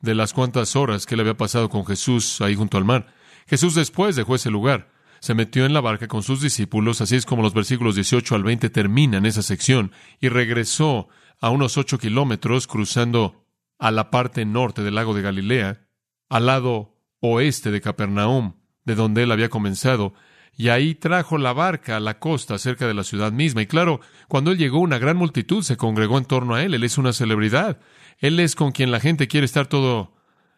de 0.00 0.16
las 0.16 0.32
cuantas 0.32 0.74
horas 0.74 1.06
que 1.06 1.14
él 1.14 1.20
había 1.20 1.36
pasado 1.36 1.70
con 1.70 1.86
Jesús 1.86 2.40
ahí 2.40 2.56
junto 2.56 2.76
al 2.76 2.84
mar. 2.84 3.06
Jesús 3.46 3.76
después 3.76 4.16
dejó 4.16 4.34
ese 4.34 4.50
lugar 4.50 4.92
se 5.24 5.32
metió 5.32 5.64
en 5.64 5.72
la 5.72 5.80
barca 5.80 6.06
con 6.06 6.22
sus 6.22 6.42
discípulos, 6.42 7.00
así 7.00 7.16
es 7.16 7.24
como 7.24 7.42
los 7.42 7.54
versículos 7.54 7.94
18 7.94 8.34
al 8.34 8.42
20 8.42 8.68
terminan 8.68 9.24
esa 9.24 9.40
sección, 9.40 9.90
y 10.20 10.28
regresó 10.28 11.08
a 11.40 11.48
unos 11.48 11.78
ocho 11.78 11.98
kilómetros 11.98 12.66
cruzando 12.66 13.46
a 13.78 13.90
la 13.90 14.10
parte 14.10 14.44
norte 14.44 14.82
del 14.82 14.96
lago 14.96 15.14
de 15.14 15.22
Galilea, 15.22 15.88
al 16.28 16.44
lado 16.44 16.98
oeste 17.20 17.70
de 17.70 17.80
Capernaum, 17.80 18.56
de 18.84 18.96
donde 18.96 19.22
él 19.22 19.32
había 19.32 19.48
comenzado, 19.48 20.12
y 20.56 20.68
ahí 20.68 20.94
trajo 20.94 21.38
la 21.38 21.52
barca 21.52 21.96
a 21.96 22.00
la 22.00 22.18
costa 22.18 22.58
cerca 22.58 22.86
de 22.86 22.94
la 22.94 23.04
ciudad 23.04 23.32
misma. 23.32 23.62
Y 23.62 23.66
claro, 23.66 24.00
cuando 24.28 24.52
él 24.52 24.58
llegó, 24.58 24.78
una 24.78 24.98
gran 24.98 25.16
multitud 25.16 25.62
se 25.62 25.76
congregó 25.76 26.18
en 26.18 26.24
torno 26.24 26.54
a 26.54 26.62
él. 26.62 26.74
Él 26.74 26.84
es 26.84 26.96
una 26.96 27.12
celebridad. 27.12 27.80
Él 28.18 28.38
es 28.38 28.54
con 28.54 28.72
quien 28.72 28.90
la 28.90 29.00
gente 29.00 29.26
quiere 29.26 29.44
estar 29.44 29.66
todo 29.66 30.14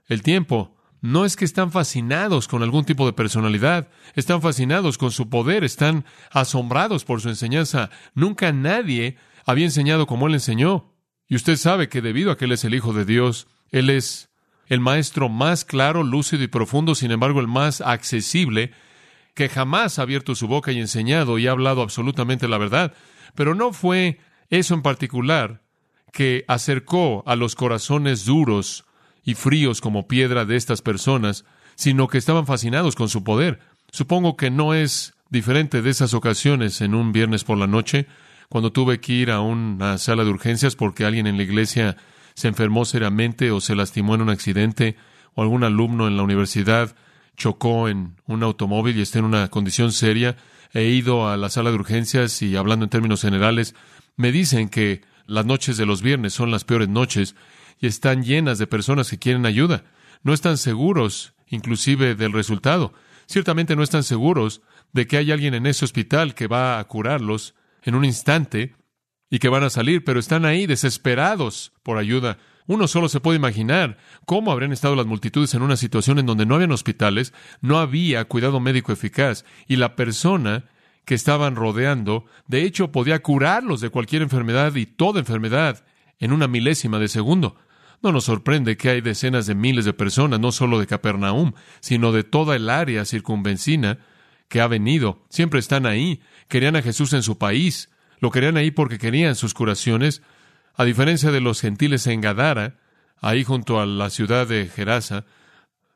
el 0.09 0.23
tiempo. 0.23 0.77
No 1.01 1.25
es 1.25 1.37
que 1.37 1.45
están 1.45 1.73
fascinados 1.73 2.49
con 2.49 2.63
algún 2.63 2.85
tipo 2.85 3.07
de 3.07 3.13
personalidad, 3.13 3.89
están 4.15 4.43
fascinados 4.43 4.99
con 4.99 5.11
su 5.11 5.29
poder, 5.29 5.63
están 5.63 6.05
asombrados 6.31 7.05
por 7.05 7.21
su 7.21 7.29
enseñanza. 7.29 7.91
Nunca 8.15 8.53
nadie 8.53 9.17
había 9.45 9.67
enseñado 9.67 10.07
como 10.07 10.27
él 10.27 10.35
enseñó. 10.35 10.95
Y 11.29 11.37
usted 11.37 11.57
sabe 11.57 11.89
que 11.89 12.03
debido 12.03 12.31
a 12.31 12.37
que 12.37 12.47
él 12.47 12.53
es 12.53 12.65
el 12.65 12.75
Hijo 12.75 12.93
de 12.93 13.05
Dios, 13.05 13.47
él 13.71 13.91
es 13.91 14.31
el 14.67 14.81
maestro 14.81 15.29
más 15.29 15.65
claro, 15.65 16.03
lúcido 16.03 16.43
y 16.43 16.49
profundo, 16.49 16.95
sin 16.95 17.11
embargo 17.13 17.41
el 17.41 17.47
más 17.47 17.81
accesible, 17.81 18.73
que 19.37 19.51
jamás 19.51 19.99
ha 19.99 20.03
abierto 20.03 20.35
su 20.35 20.49
boca 20.49 20.73
y 20.73 20.81
enseñado 20.81 21.39
y 21.39 21.47
ha 21.47 21.51
hablado 21.51 21.83
absolutamente 21.83 22.49
la 22.49 22.57
verdad. 22.57 22.95
Pero 23.35 23.55
no 23.55 23.75
fue 23.75 24.19
eso 24.49 24.73
en 24.73 24.81
particular 24.81 25.63
que 26.11 26.47
acercó 26.49 27.23
a 27.27 27.37
los 27.37 27.55
corazones 27.55 28.25
duros 28.25 28.87
y 29.23 29.35
fríos 29.35 29.83
como 29.83 30.09
piedra 30.09 30.47
de 30.47 30.57
estas 30.57 30.81
personas, 30.81 31.45
sino 31.75 32.09
que 32.09 32.17
estaban 32.17 32.47
fascinados 32.47 32.97
con 32.97 33.11
su 33.11 33.25
poder. 33.25 33.61
Supongo 33.93 34.39
que 34.39 34.51
no 34.51 34.73
es 34.73 35.13
diferente 35.29 35.83
de 35.83 35.91
esas 35.91 36.15
ocasiones 36.15 36.81
en 36.81 36.95
un 36.95 37.13
viernes 37.13 37.45
por 37.45 37.59
la 37.59 37.67
noche, 37.67 38.07
cuando 38.49 38.73
tuve 38.73 39.01
que 39.01 39.13
ir 39.13 39.31
a 39.31 39.41
una 39.41 39.99
sala 39.99 40.25
de 40.25 40.31
urgencias 40.31 40.77
porque 40.77 41.05
alguien 41.05 41.27
en 41.27 41.37
la 41.37 41.43
iglesia 41.43 41.99
se 42.35 42.49
enfermó 42.49 42.87
seriamente 42.87 43.51
o 43.51 43.61
se 43.61 43.75
lastimó 43.75 44.15
en 44.15 44.23
un 44.23 44.31
accidente, 44.31 44.97
o 45.35 45.43
algún 45.43 45.63
alumno 45.63 46.09
en 46.09 46.17
la 46.17 46.23
universidad 46.23 46.97
chocó 47.37 47.89
en 47.89 48.17
un 48.27 48.43
automóvil 48.43 48.97
y 48.97 49.03
está 49.03 49.19
en 49.19 49.27
una 49.27 49.49
condición 49.49 49.93
seria. 49.93 50.37
He 50.73 50.85
ido 50.85 51.29
a 51.29 51.37
la 51.37 51.49
sala 51.49 51.71
de 51.71 51.77
urgencias 51.77 52.43
y 52.43 52.57
hablando 52.57 52.85
en 52.85 52.91
términos 52.91 53.23
generales, 53.23 53.75
me 54.17 54.33
dicen 54.33 54.69
que 54.69 55.03
las 55.27 55.47
noches 55.47 55.77
de 55.77 55.87
los 55.87 56.03
viernes 56.03 56.35
son 56.35 56.51
las 56.51 56.65
peores 56.65 56.89
noches 56.89 57.35
y 57.81 57.87
están 57.87 58.23
llenas 58.23 58.59
de 58.59 58.67
personas 58.67 59.11
que 59.11 59.19
quieren 59.19 59.47
ayuda. 59.47 59.85
No 60.23 60.33
están 60.33 60.57
seguros, 60.57 61.35
inclusive, 61.49 62.15
del 62.15 62.33
resultado. 62.33 62.93
Ciertamente 63.27 63.77
no 63.77 63.83
están 63.83 64.03
seguros 64.03 64.63
de 64.93 65.07
que 65.07 65.19
hay 65.19 65.33
alguien 65.33 65.55
en 65.55 65.67
ese 65.67 65.85
hospital 65.85 66.35
que 66.35 66.47
va 66.47 66.79
a 66.79 66.85
curarlos 66.85 67.55
en 67.83 67.95
un 67.95 68.05
instante 68.05 68.75
y 69.31 69.39
que 69.39 69.49
van 69.49 69.65
a 69.65 69.71
salir, 69.71 70.05
pero 70.05 70.21
están 70.21 70.45
ahí 70.45 70.67
desesperados 70.67 71.73
por 71.83 71.99
ayuda. 71.99 72.39
Uno 72.67 72.89
solo 72.89 73.09
se 73.09 73.21
puede 73.21 73.39
imaginar 73.39 73.99
cómo 74.25 74.51
habrían 74.51 74.73
estado 74.73 74.97
las 74.97 75.07
multitudes 75.07 75.55
en 75.55 75.63
una 75.63 75.77
situación 75.77 76.19
en 76.19 76.27
donde 76.27 76.47
no 76.47 76.57
habían 76.57 76.73
hospitales, 76.73 77.33
no 77.61 77.79
había 77.79 78.25
cuidado 78.25 78.61
médico 78.61 78.93
eficaz 78.93 79.45
y 79.69 79.77
la 79.77 79.95
persona 79.95 80.65
que 81.05 81.15
estaban 81.15 81.55
rodeando, 81.55 82.25
de 82.49 82.63
hecho, 82.63 82.91
podía 82.91 83.23
curarlos 83.23 83.81
de 83.81 83.91
cualquier 83.91 84.23
enfermedad 84.23 84.75
y 84.75 84.87
toda 84.87 85.21
enfermedad 85.21 85.85
en 86.19 86.33
una 86.33 86.49
milésima 86.49 86.99
de 86.99 87.07
segundo. 87.07 87.57
No 88.03 88.13
nos 88.13 88.25
sorprende 88.25 88.77
que 88.77 88.91
hay 88.91 89.01
decenas 89.01 89.47
de 89.47 89.55
miles 89.55 89.85
de 89.85 89.93
personas, 89.93 90.41
no 90.41 90.51
solo 90.53 90.81
de 90.81 90.87
Capernaum, 90.87 91.53
sino 91.81 92.13
de 92.13 92.25
toda 92.25 92.57
el 92.57 92.69
área 92.69 93.05
circunvencina 93.05 93.99
que 94.49 94.61
ha 94.61 94.67
venido. 94.67 95.25
Siempre 95.29 95.61
están 95.61 95.87
ahí. 95.87 96.21
Querían 96.49 96.77
a 96.77 96.83
Jesús 96.83 97.13
en 97.13 97.23
su 97.23 97.39
país. 97.39 97.91
Lo 98.21 98.31
querían 98.31 98.57
ahí 98.57 98.71
porque 98.71 98.99
querían 98.99 99.35
sus 99.35 99.55
curaciones. 99.55 100.23
A 100.77 100.85
diferencia 100.85 101.31
de 101.31 101.41
los 101.41 101.61
gentiles 101.61 102.07
en 102.07 102.21
Gadara, 102.21 102.79
ahí 103.21 103.45
junto 103.45 103.81
a 103.81 103.87
la 103.87 104.11
ciudad 104.11 104.47
de 104.47 104.69
Gerasa, 104.69 105.25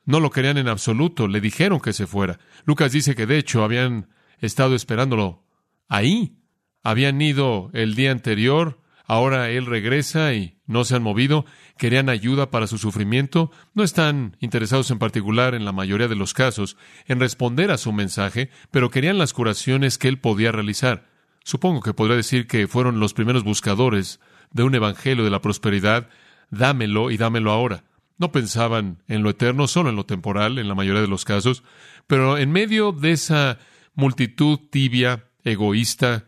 no 0.04 0.20
lo 0.20 0.30
querían 0.30 0.58
en 0.58 0.68
absoluto. 0.68 1.28
Le 1.28 1.40
dijeron 1.40 1.80
que 1.80 1.92
se 1.92 2.06
fuera. 2.06 2.38
Lucas 2.64 2.92
dice 2.92 3.14
que 3.14 3.26
de 3.26 3.38
hecho 3.38 3.62
habían 3.62 4.08
estado 4.38 4.74
esperándolo 4.74 5.44
ahí. 5.88 6.36
Habían 6.82 7.20
ido 7.20 7.70
el 7.74 7.94
día 7.94 8.10
anterior 8.10 8.80
Ahora 9.10 9.50
Él 9.50 9.66
regresa 9.66 10.34
y 10.34 10.60
no 10.66 10.84
se 10.84 10.94
han 10.94 11.02
movido, 11.02 11.44
querían 11.76 12.08
ayuda 12.08 12.52
para 12.52 12.68
su 12.68 12.78
sufrimiento, 12.78 13.50
no 13.74 13.82
están 13.82 14.36
interesados 14.38 14.88
en 14.92 15.00
particular, 15.00 15.56
en 15.56 15.64
la 15.64 15.72
mayoría 15.72 16.06
de 16.06 16.14
los 16.14 16.32
casos, 16.32 16.76
en 17.08 17.18
responder 17.18 17.72
a 17.72 17.76
su 17.76 17.92
mensaje, 17.92 18.50
pero 18.70 18.88
querían 18.88 19.18
las 19.18 19.32
curaciones 19.32 19.98
que 19.98 20.06
Él 20.06 20.20
podía 20.20 20.52
realizar. 20.52 21.08
Supongo 21.42 21.80
que 21.80 21.92
podría 21.92 22.14
decir 22.14 22.46
que 22.46 22.68
fueron 22.68 23.00
los 23.00 23.12
primeros 23.12 23.42
buscadores 23.42 24.20
de 24.52 24.62
un 24.62 24.74
evangelio 24.74 25.24
de 25.24 25.30
la 25.30 25.40
prosperidad, 25.40 26.08
dámelo 26.50 27.10
y 27.10 27.16
dámelo 27.16 27.50
ahora. 27.50 27.84
No 28.18 28.32
pensaban 28.32 29.02
en 29.08 29.22
lo 29.22 29.30
eterno, 29.30 29.66
solo 29.66 29.90
en 29.90 29.96
lo 29.96 30.04
temporal, 30.04 30.58
en 30.58 30.68
la 30.68 30.74
mayoría 30.74 31.00
de 31.00 31.08
los 31.08 31.24
casos, 31.24 31.62
pero 32.06 32.38
en 32.38 32.52
medio 32.52 32.92
de 32.92 33.12
esa 33.12 33.58
multitud 33.94 34.58
tibia, 34.70 35.30
egoísta, 35.44 36.26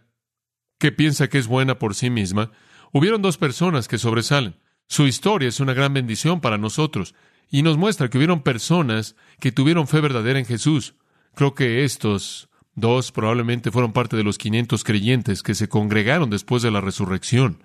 que 0.79 0.93
piensa 0.93 1.29
que 1.29 1.38
es 1.38 1.47
buena 1.47 1.79
por 1.79 1.95
sí 1.95 2.11
misma, 2.11 2.50
Hubieron 2.93 3.23
dos 3.23 3.38
personas 3.38 3.88
que 3.88 3.97
sobresalen. 3.97 4.55
Su 4.87 5.07
historia 5.07 5.49
es 5.49 5.61
una 5.61 5.73
gran 5.73 5.95
bendición 5.95 6.43
para 6.43 6.59
nosotros 6.59 7.14
y 7.50 7.62
nos 7.62 7.79
muestra 7.79 8.11
que 8.11 8.19
hubieron 8.19 8.43
personas 8.43 9.17
que 9.41 9.50
tuvieron 9.50 9.88
fe 9.88 10.02
verdadera 10.02 10.38
en 10.38 10.45
Jesús. 10.45 10.95
Creo 11.35 11.55
que 11.55 11.85
estos 11.85 12.50
dos 12.75 13.11
probablemente 13.11 13.71
fueron 13.71 13.95
parte 13.95 14.17
de 14.17 14.25
los 14.25 14.37
500 14.37 14.85
creyentes 14.85 15.43
que 15.43 15.55
se 15.55 15.71
congregaron 15.71 16.29
después 16.29 16.62
de 16.62 16.71
la 16.71 16.83
resurrección, 16.83 17.62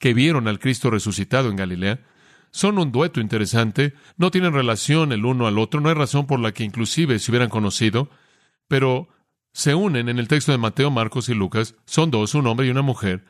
que 0.00 0.14
vieron 0.14 0.48
al 0.48 0.58
Cristo 0.58 0.90
resucitado 0.90 1.50
en 1.50 1.56
Galilea. 1.56 2.00
Son 2.50 2.78
un 2.78 2.90
dueto 2.90 3.20
interesante, 3.20 3.94
no 4.16 4.32
tienen 4.32 4.54
relación 4.54 5.12
el 5.12 5.24
uno 5.24 5.46
al 5.46 5.58
otro, 5.58 5.80
no 5.80 5.90
hay 5.90 5.94
razón 5.94 6.26
por 6.26 6.40
la 6.40 6.52
que 6.52 6.64
inclusive 6.64 7.20
se 7.20 7.30
hubieran 7.30 7.50
conocido, 7.50 8.10
pero 8.66 9.08
se 9.52 9.74
unen 9.74 10.08
en 10.08 10.18
el 10.18 10.26
texto 10.26 10.50
de 10.50 10.58
Mateo, 10.58 10.90
Marcos 10.90 11.28
y 11.28 11.34
Lucas. 11.34 11.76
Son 11.84 12.10
dos, 12.10 12.34
un 12.34 12.46
hombre 12.48 12.66
y 12.66 12.70
una 12.70 12.82
mujer, 12.82 13.24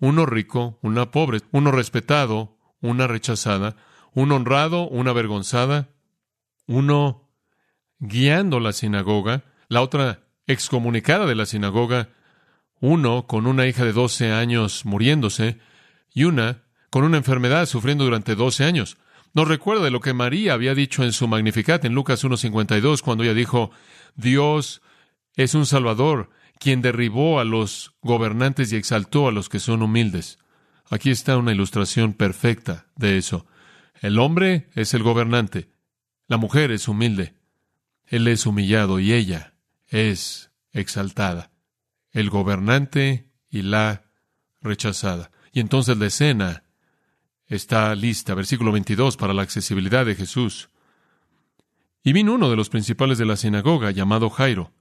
uno 0.00 0.26
rico, 0.26 0.78
una 0.82 1.10
pobre, 1.10 1.40
uno 1.52 1.70
respetado, 1.70 2.58
una 2.80 3.06
rechazada, 3.06 3.76
uno 4.12 4.36
honrado, 4.36 4.88
una 4.88 5.12
avergonzada, 5.12 5.90
uno 6.66 7.30
guiando 7.98 8.58
la 8.58 8.72
sinagoga, 8.72 9.44
la 9.68 9.80
otra 9.80 10.24
excomunicada 10.46 11.24
de 11.24 11.36
la 11.36 11.46
sinagoga, 11.46 12.10
uno 12.80 13.26
con 13.26 13.46
una 13.46 13.66
hija 13.66 13.84
de 13.84 13.92
doce 13.92 14.32
años 14.32 14.84
muriéndose 14.84 15.60
y 16.16 16.24
una 16.24 16.62
con 16.88 17.04
una 17.04 17.18
enfermedad 17.18 17.66
sufriendo 17.66 18.04
durante 18.04 18.34
doce 18.34 18.64
años. 18.64 18.96
Nos 19.34 19.46
recuerda 19.46 19.84
de 19.84 19.90
lo 19.90 20.00
que 20.00 20.14
María 20.14 20.54
había 20.54 20.74
dicho 20.74 21.04
en 21.04 21.12
su 21.12 21.28
Magnificat 21.28 21.84
en 21.84 21.94
Lucas 21.94 22.24
1.52 22.24 23.02
cuando 23.02 23.22
ella 23.22 23.34
dijo, 23.34 23.70
Dios 24.14 24.80
es 25.34 25.54
un 25.54 25.66
Salvador 25.66 26.30
quien 26.58 26.80
derribó 26.80 27.38
a 27.38 27.44
los 27.44 27.92
gobernantes 28.00 28.72
y 28.72 28.76
exaltó 28.76 29.28
a 29.28 29.30
los 29.30 29.50
que 29.50 29.60
son 29.60 29.82
humildes. 29.82 30.38
Aquí 30.88 31.10
está 31.10 31.36
una 31.36 31.52
ilustración 31.52 32.14
perfecta 32.14 32.86
de 32.96 33.18
eso. 33.18 33.46
El 34.00 34.18
hombre 34.18 34.70
es 34.74 34.94
el 34.94 35.02
gobernante, 35.02 35.68
la 36.28 36.38
mujer 36.38 36.70
es 36.70 36.88
humilde, 36.88 37.34
él 38.06 38.26
es 38.26 38.46
humillado 38.46 39.00
y 39.00 39.12
ella 39.12 39.52
es 39.88 40.50
exaltada. 40.72 41.50
El 42.10 42.30
gobernante 42.30 43.28
y 43.50 43.60
la 43.60 44.04
rechazada. 44.62 45.30
Y 45.56 45.60
entonces 45.60 45.96
la 45.96 46.04
escena 46.04 46.64
está 47.46 47.94
lista, 47.94 48.34
versículo 48.34 48.72
22, 48.72 49.16
para 49.16 49.32
la 49.32 49.40
accesibilidad 49.40 50.04
de 50.04 50.14
Jesús. 50.14 50.68
Y 52.04 52.12
vino 52.12 52.34
uno 52.34 52.50
de 52.50 52.56
los 52.56 52.68
principales 52.68 53.16
de 53.16 53.24
la 53.24 53.36
sinagoga, 53.36 53.90
llamado 53.90 54.28
Jairo, 54.28 54.74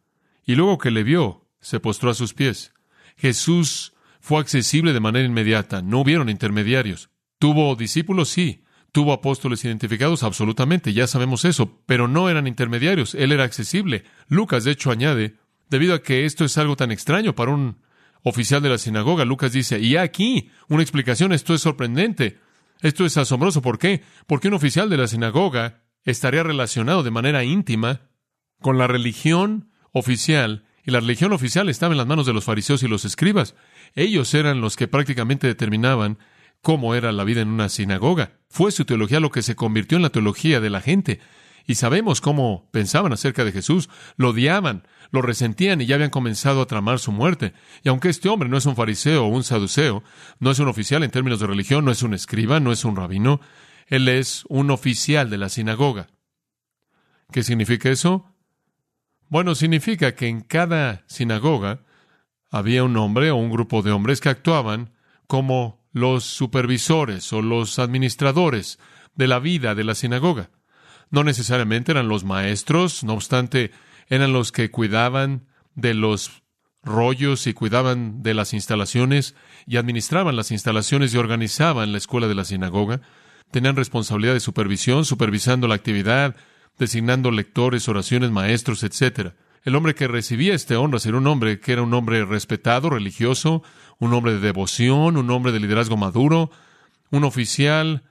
y 0.45 0.55
luego 0.55 0.77
que 0.77 0.91
le 0.91 1.03
vio, 1.03 1.47
se 1.61 1.79
postró 1.79 2.09
a 2.09 2.13
sus 2.13 2.33
pies. 2.33 2.73
Jesús 3.15 3.93
fue 4.19 4.41
accesible 4.41 4.91
de 4.91 4.99
manera 4.99 5.25
inmediata, 5.25 5.81
no 5.81 6.01
hubieron 6.01 6.27
intermediarios. 6.27 7.09
¿Tuvo 7.39 7.73
discípulos? 7.77 8.27
Sí. 8.27 8.65
¿Tuvo 8.91 9.13
apóstoles 9.13 9.63
identificados? 9.63 10.23
Absolutamente, 10.23 10.91
ya 10.91 11.07
sabemos 11.07 11.45
eso, 11.45 11.79
pero 11.85 12.09
no 12.09 12.29
eran 12.29 12.47
intermediarios, 12.47 13.15
él 13.15 13.31
era 13.31 13.45
accesible. 13.45 14.03
Lucas, 14.27 14.65
de 14.65 14.71
hecho, 14.71 14.91
añade, 14.91 15.37
debido 15.69 15.95
a 15.95 16.03
que 16.03 16.25
esto 16.25 16.43
es 16.43 16.57
algo 16.57 16.75
tan 16.75 16.91
extraño 16.91 17.33
para 17.33 17.51
un 17.51 17.77
oficial 18.25 18.61
de 18.63 18.69
la 18.69 18.79
sinagoga, 18.79 19.23
Lucas 19.23 19.53
dice, 19.53 19.79
y 19.79 19.97
aquí 19.97 20.49
una 20.67 20.81
explicación, 20.81 21.31
esto 21.31 21.53
es 21.53 21.61
sorprendente, 21.61 22.39
esto 22.81 23.05
es 23.05 23.15
asombroso, 23.17 23.61
¿por 23.61 23.77
qué? 23.77 24.01
Porque 24.25 24.47
un 24.47 24.55
oficial 24.55 24.89
de 24.89 24.97
la 24.97 25.07
sinagoga 25.07 25.83
estaría 26.03 26.41
relacionado 26.41 27.03
de 27.03 27.11
manera 27.11 27.43
íntima 27.43 28.09
con 28.59 28.79
la 28.79 28.87
religión 28.87 29.69
oficial, 29.91 30.65
y 30.83 30.89
la 30.89 31.01
religión 31.01 31.33
oficial 31.33 31.69
estaba 31.69 31.93
en 31.93 31.99
las 31.99 32.07
manos 32.07 32.25
de 32.25 32.33
los 32.33 32.45
fariseos 32.45 32.81
y 32.81 32.87
los 32.87 33.05
escribas. 33.05 33.55
Ellos 33.93 34.33
eran 34.33 34.59
los 34.59 34.75
que 34.75 34.87
prácticamente 34.87 35.45
determinaban 35.45 36.17
cómo 36.61 36.95
era 36.95 37.11
la 37.11 37.23
vida 37.25 37.41
en 37.41 37.49
una 37.49 37.69
sinagoga. 37.69 38.39
Fue 38.49 38.71
su 38.71 38.85
teología 38.85 39.19
lo 39.19 39.29
que 39.29 39.43
se 39.43 39.55
convirtió 39.55 39.97
en 39.97 40.01
la 40.01 40.09
teología 40.09 40.59
de 40.59 40.71
la 40.71 40.81
gente. 40.81 41.19
Y 41.67 41.75
sabemos 41.75 42.21
cómo 42.21 42.69
pensaban 42.71 43.11
acerca 43.11 43.43
de 43.43 43.51
Jesús, 43.51 43.89
lo 44.17 44.29
odiaban, 44.29 44.87
lo 45.11 45.21
resentían 45.21 45.81
y 45.81 45.85
ya 45.85 45.95
habían 45.95 46.11
comenzado 46.11 46.61
a 46.61 46.67
tramar 46.67 46.99
su 46.99 47.11
muerte. 47.11 47.53
Y 47.83 47.89
aunque 47.89 48.09
este 48.09 48.29
hombre 48.29 48.49
no 48.49 48.57
es 48.57 48.65
un 48.65 48.75
fariseo 48.75 49.25
o 49.25 49.29
un 49.29 49.43
saduceo, 49.43 50.03
no 50.39 50.51
es 50.51 50.59
un 50.59 50.67
oficial 50.67 51.03
en 51.03 51.11
términos 51.11 51.39
de 51.39 51.47
religión, 51.47 51.83
no 51.83 51.91
es 51.91 52.03
un 52.03 52.13
escriba, 52.13 52.59
no 52.59 52.71
es 52.71 52.85
un 52.85 52.95
rabino, 52.95 53.41
él 53.87 54.07
es 54.07 54.43
un 54.47 54.69
oficial 54.69 55.29
de 55.29 55.37
la 55.37 55.49
sinagoga. 55.49 56.07
¿Qué 57.31 57.43
significa 57.43 57.89
eso? 57.89 58.25
Bueno, 59.27 59.55
significa 59.55 60.13
que 60.13 60.27
en 60.27 60.41
cada 60.41 61.03
sinagoga 61.07 61.83
había 62.51 62.83
un 62.83 62.95
hombre 62.97 63.31
o 63.31 63.35
un 63.35 63.49
grupo 63.49 63.81
de 63.81 63.91
hombres 63.91 64.21
que 64.21 64.29
actuaban 64.29 64.93
como 65.27 65.83
los 65.91 66.23
supervisores 66.25 67.33
o 67.33 67.41
los 67.41 67.79
administradores 67.79 68.79
de 69.15 69.27
la 69.27 69.39
vida 69.39 69.75
de 69.75 69.83
la 69.83 69.95
sinagoga. 69.95 70.51
No 71.11 71.23
necesariamente 71.23 71.91
eran 71.91 72.07
los 72.07 72.23
maestros, 72.23 73.03
no 73.03 73.13
obstante, 73.13 73.71
eran 74.07 74.33
los 74.33 74.51
que 74.51 74.71
cuidaban 74.71 75.45
de 75.75 75.93
los 75.93 76.43
rollos 76.83 77.47
y 77.47 77.53
cuidaban 77.53 78.21
de 78.21 78.33
las 78.33 78.53
instalaciones 78.53 79.35
y 79.65 79.77
administraban 79.77 80.35
las 80.35 80.51
instalaciones 80.51 81.13
y 81.13 81.17
organizaban 81.17 81.91
la 81.91 81.97
escuela 81.97 82.27
de 82.27 82.35
la 82.35 82.45
sinagoga. 82.45 83.01
Tenían 83.51 83.75
responsabilidad 83.75 84.33
de 84.33 84.39
supervisión, 84.39 85.05
supervisando 85.05 85.67
la 85.67 85.75
actividad, 85.75 86.35
designando 86.77 87.31
lectores, 87.31 87.89
oraciones, 87.89 88.31
maestros, 88.31 88.83
etc. 88.83 89.31
El 89.63 89.75
hombre 89.75 89.95
que 89.95 90.07
recibía 90.07 90.53
este 90.53 90.75
honra 90.75 90.99
era 91.03 91.17
un 91.17 91.27
hombre 91.27 91.59
que 91.59 91.73
era 91.73 91.81
un 91.81 91.93
hombre 91.93 92.23
respetado, 92.23 92.89
religioso, 92.89 93.63
un 93.97 94.13
hombre 94.13 94.33
de 94.33 94.39
devoción, 94.39 95.17
un 95.17 95.29
hombre 95.31 95.51
de 95.51 95.59
liderazgo 95.59 95.97
maduro, 95.97 96.51
un 97.09 97.23
oficial 97.23 98.03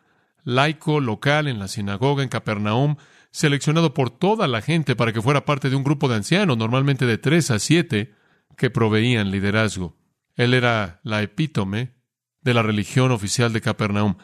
laico 0.45 1.01
local 1.01 1.49
en 1.49 1.59
la 1.59 1.69
sinagoga 1.69 2.23
en 2.23 2.29
Capernaum, 2.29 2.97
seleccionado 3.31 3.95
por 3.95 4.11
toda 4.11 4.47
la 4.47 4.63
gente 4.63 4.95
para 4.95 5.13
que 5.13 5.23
fuera 5.23 5.45
parte 5.45 5.71
de 5.71 5.77
un 5.77 5.85
grupo 5.85 6.09
de 6.09 6.17
ancianos, 6.17 6.57
normalmente 6.57 7.07
de 7.07 7.19
tres 7.19 7.51
a 7.51 7.59
siete, 7.59 8.15
que 8.57 8.71
proveían 8.71 9.31
liderazgo. 9.31 9.97
Él 10.37 10.55
era 10.55 11.01
la 11.03 11.23
epítome 11.23 11.95
de 12.43 12.55
la 12.55 12.63
religión 12.63 13.11
oficial 13.11 13.53
de 13.53 13.61
Capernaum. 13.61 14.17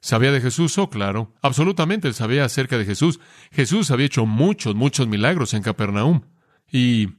¿Sabía 0.00 0.32
de 0.32 0.40
Jesús? 0.40 0.76
Oh, 0.78 0.90
claro. 0.90 1.34
Absolutamente 1.42 2.08
él 2.08 2.14
sabía 2.14 2.44
acerca 2.44 2.76
de 2.76 2.84
Jesús. 2.84 3.20
Jesús 3.50 3.90
había 3.90 4.06
hecho 4.06 4.26
muchos, 4.26 4.74
muchos 4.74 5.06
milagros 5.06 5.54
en 5.54 5.62
Capernaum. 5.62 6.22
Y 6.70 7.14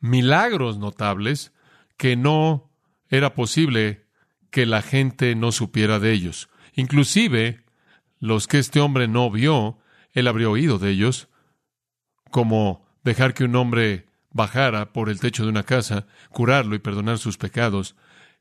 milagros 0.00 0.78
notables 0.78 1.52
que 1.96 2.16
no 2.16 2.70
era 3.08 3.34
posible 3.34 4.06
que 4.50 4.66
la 4.66 4.82
gente 4.82 5.34
no 5.34 5.52
supiera 5.52 5.98
de 5.98 6.12
ellos. 6.12 6.48
Inclusive 6.74 7.64
los 8.20 8.46
que 8.46 8.58
este 8.58 8.80
hombre 8.80 9.08
no 9.08 9.30
vio, 9.30 9.78
él 10.12 10.26
habría 10.28 10.50
oído 10.50 10.78
de 10.78 10.90
ellos, 10.90 11.28
como 12.30 12.86
dejar 13.04 13.34
que 13.34 13.44
un 13.44 13.56
hombre 13.56 14.06
bajara 14.30 14.92
por 14.92 15.08
el 15.08 15.20
techo 15.20 15.44
de 15.44 15.50
una 15.50 15.62
casa, 15.62 16.06
curarlo 16.30 16.74
y 16.74 16.78
perdonar 16.78 17.18
sus 17.18 17.38
pecados, 17.38 17.96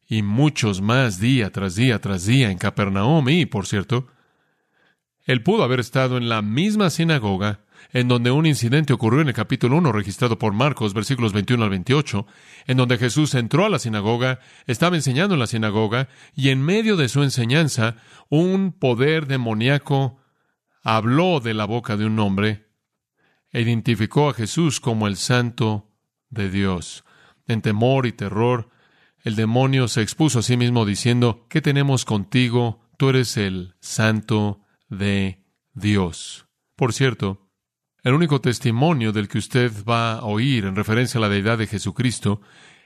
y 0.08 0.22
muchos 0.22 0.82
más 0.82 1.20
día 1.20 1.52
tras 1.52 1.76
día 1.76 2.00
tras 2.00 2.26
día 2.26 2.50
en 2.50 2.58
Capernaum. 2.58 3.28
Y, 3.30 3.46
por 3.46 3.68
cierto, 3.68 4.08
él 5.26 5.44
pudo 5.44 5.64
haber 5.64 5.80
estado 5.80 6.18
en 6.18 6.30
la 6.30 6.42
misma 6.42 6.90
sinagoga 6.90 7.60
en 7.92 8.08
donde 8.08 8.32
un 8.32 8.46
incidente 8.46 8.94
ocurrió 8.94 9.22
en 9.22 9.28
el 9.28 9.34
capítulo 9.34 9.78
1 9.78 9.92
registrado 9.92 10.38
por 10.38 10.54
Marcos, 10.54 10.94
versículos 10.94 11.34
21 11.34 11.64
al 11.64 11.70
28, 11.70 12.26
en 12.68 12.78
donde 12.78 12.98
Jesús 12.98 13.34
entró 13.36 13.66
a 13.66 13.70
la 13.70 13.80
sinagoga, 13.80 14.40
estaba 14.66 14.96
enseñando 14.96 15.36
en 15.36 15.40
la 15.40 15.48
sinagoga, 15.48 16.10
y 16.36 16.50
en 16.50 16.62
medio 16.62 16.98
de 16.98 17.10
su 17.10 17.24
enseñanza, 17.24 17.98
un 18.30 18.74
poder 18.74 19.28
demoníaco 19.28 20.20
habló 20.84 21.40
de 21.40 21.54
la 21.54 21.66
boca 21.66 21.98
de 21.98 22.06
un 22.06 22.20
hombre 22.20 22.68
e 23.52 23.62
identificó 23.62 24.30
a 24.30 24.34
Jesús 24.34 24.80
como 24.80 25.08
el 25.08 25.16
santo 25.16 25.92
de 26.30 26.50
Dios. 26.50 27.04
En 27.48 27.62
temor 27.62 28.06
y 28.06 28.12
terror, 28.12 28.70
el 29.24 29.36
demonio 29.36 29.88
se 29.88 30.02
expuso 30.02 30.40
a 30.40 30.44
sí 30.44 30.58
mismo 30.58 30.86
diciendo, 30.86 31.46
¿qué 31.50 31.62
tenemos 31.62 32.06
contigo? 32.06 32.82
Tú 32.98 33.10
eres 33.10 33.38
el 33.38 33.76
santo 33.80 34.62
de 34.90 35.44
Dios. 35.74 36.48
Por 36.76 36.94
cierto, 36.94 37.47
el 38.08 38.14
único 38.14 38.40
testimonio 38.40 39.12
del 39.12 39.28
que 39.28 39.38
usted 39.38 39.70
va 39.84 40.14
a 40.14 40.24
oír 40.24 40.64
en 40.64 40.78
referencia 40.78 41.18
a 41.18 41.22
la 41.22 41.28
deidad 41.28 41.58
de 41.58 41.68
Jesucristo 41.68 42.40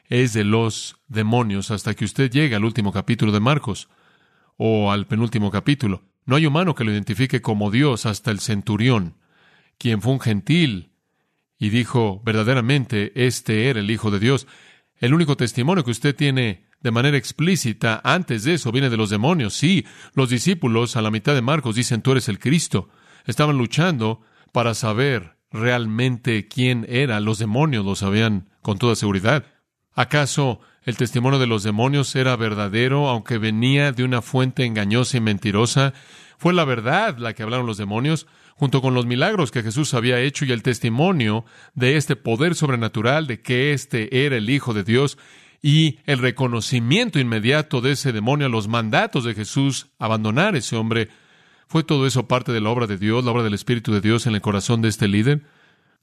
es 0.09 0.33
de 0.33 0.43
los 0.43 0.95
demonios 1.07 1.69
hasta 1.69 1.93
que 1.93 2.05
usted 2.05 2.31
llegue 2.31 2.55
al 2.55 2.65
último 2.65 2.91
capítulo 2.91 3.31
de 3.31 3.39
Marcos 3.39 3.87
o 4.57 4.91
al 4.91 5.05
penúltimo 5.05 5.51
capítulo. 5.51 6.01
No 6.25 6.37
hay 6.37 6.47
humano 6.47 6.73
que 6.73 6.83
lo 6.83 6.91
identifique 6.91 7.39
como 7.39 7.69
Dios 7.69 8.07
hasta 8.07 8.31
el 8.31 8.39
centurión, 8.39 9.15
quien 9.77 10.01
fue 10.01 10.13
un 10.13 10.21
gentil 10.21 10.93
y 11.59 11.69
dijo 11.69 12.23
verdaderamente 12.25 13.11
este 13.13 13.69
era 13.69 13.79
el 13.79 13.91
Hijo 13.91 14.09
de 14.09 14.19
Dios. 14.19 14.47
El 14.97 15.13
único 15.13 15.37
testimonio 15.37 15.83
que 15.83 15.91
usted 15.91 16.15
tiene 16.15 16.65
de 16.79 16.89
manera 16.89 17.15
explícita 17.15 18.01
antes 18.03 18.43
de 18.43 18.55
eso 18.55 18.71
viene 18.71 18.89
de 18.89 18.97
los 18.97 19.11
demonios. 19.11 19.53
Sí, 19.53 19.85
los 20.15 20.31
discípulos 20.31 20.95
a 20.95 21.03
la 21.03 21.11
mitad 21.11 21.35
de 21.35 21.43
Marcos 21.43 21.75
dicen 21.75 22.01
tú 22.01 22.13
eres 22.13 22.27
el 22.27 22.39
Cristo. 22.39 22.89
Estaban 23.27 23.59
luchando 23.59 24.23
para 24.51 24.73
saber 24.73 25.35
realmente 25.51 26.47
quién 26.47 26.85
era. 26.89 27.19
Los 27.19 27.39
demonios 27.39 27.85
lo 27.85 27.95
sabían 27.95 28.49
con 28.61 28.77
toda 28.77 28.95
seguridad. 28.95 29.45
¿Acaso 29.93 30.61
el 30.83 30.97
testimonio 30.97 31.39
de 31.39 31.47
los 31.47 31.63
demonios 31.63 32.15
era 32.15 32.35
verdadero, 32.35 33.09
aunque 33.09 33.37
venía 33.37 33.91
de 33.91 34.03
una 34.03 34.21
fuente 34.21 34.65
engañosa 34.65 35.17
y 35.17 35.21
mentirosa? 35.21 35.93
Fue 36.37 36.53
la 36.53 36.65
verdad 36.65 37.17
la 37.17 37.33
que 37.33 37.43
hablaron 37.43 37.67
los 37.67 37.77
demonios, 37.77 38.27
junto 38.55 38.81
con 38.81 38.93
los 38.93 39.05
milagros 39.05 39.51
que 39.51 39.63
Jesús 39.63 39.93
había 39.93 40.19
hecho 40.19 40.45
y 40.45 40.51
el 40.51 40.63
testimonio 40.63 41.45
de 41.73 41.97
este 41.97 42.15
poder 42.15 42.55
sobrenatural 42.55 43.27
de 43.27 43.41
que 43.41 43.73
éste 43.73 44.25
era 44.25 44.37
el 44.37 44.49
Hijo 44.49 44.73
de 44.73 44.83
Dios 44.83 45.17
y 45.61 45.99
el 46.05 46.19
reconocimiento 46.19 47.19
inmediato 47.19 47.81
de 47.81 47.91
ese 47.91 48.11
demonio 48.11 48.47
a 48.47 48.49
los 48.49 48.67
mandatos 48.67 49.23
de 49.23 49.35
Jesús, 49.35 49.91
abandonar 49.99 50.55
ese 50.55 50.75
hombre. 50.75 51.09
¿Fue 51.71 51.85
todo 51.85 52.05
eso 52.05 52.27
parte 52.27 52.51
de 52.51 52.59
la 52.59 52.69
obra 52.69 52.85
de 52.85 52.97
Dios, 52.97 53.23
la 53.23 53.31
obra 53.31 53.43
del 53.43 53.53
Espíritu 53.53 53.93
de 53.93 54.01
Dios 54.01 54.27
en 54.27 54.35
el 54.35 54.41
corazón 54.41 54.81
de 54.81 54.89
este 54.89 55.07
líder? 55.07 55.43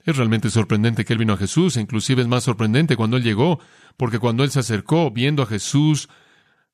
Es 0.02 0.16
realmente 0.16 0.48
sorprendente 0.48 1.04
que 1.04 1.12
él 1.12 1.18
vino 1.18 1.35
a 1.35 1.37
Jesús, 1.37 1.76
e 1.76 1.83
inclusive 1.83 2.22
es 2.22 2.26
más 2.26 2.44
sorprendente 2.44 2.96
cuando 2.96 3.18
él 3.18 3.22
llegó, 3.22 3.61
porque 3.98 4.18
cuando 4.18 4.44
él 4.44 4.50
se 4.50 4.61
acercó, 4.61 5.11
viendo 5.11 5.42
a 5.42 5.46
Jesús, 5.46 6.09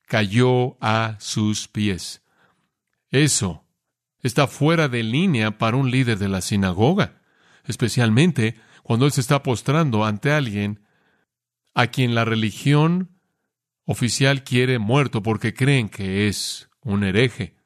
cayó 0.06 0.76
a 0.80 1.16
sus 1.18 1.66
pies. 1.66 2.22
Eso 3.10 3.64
está 4.20 4.46
fuera 4.46 4.86
de 4.86 5.02
línea 5.02 5.58
para 5.58 5.76
un 5.76 5.90
líder 5.90 6.16
de 6.16 6.28
la 6.28 6.40
sinagoga, 6.40 7.20
especialmente 7.64 8.60
cuando 8.84 9.06
él 9.06 9.10
se 9.10 9.22
está 9.22 9.42
postrando 9.42 10.04
ante 10.04 10.30
alguien 10.30 10.86
a 11.74 11.88
quien 11.88 12.14
la 12.14 12.24
religión 12.24 13.10
oficial 13.86 14.44
quiere 14.44 14.78
muerto 14.78 15.20
porque 15.20 15.52
creen 15.52 15.88
que 15.88 16.28
es 16.28 16.68
un 16.80 17.02
hereje. 17.02 17.56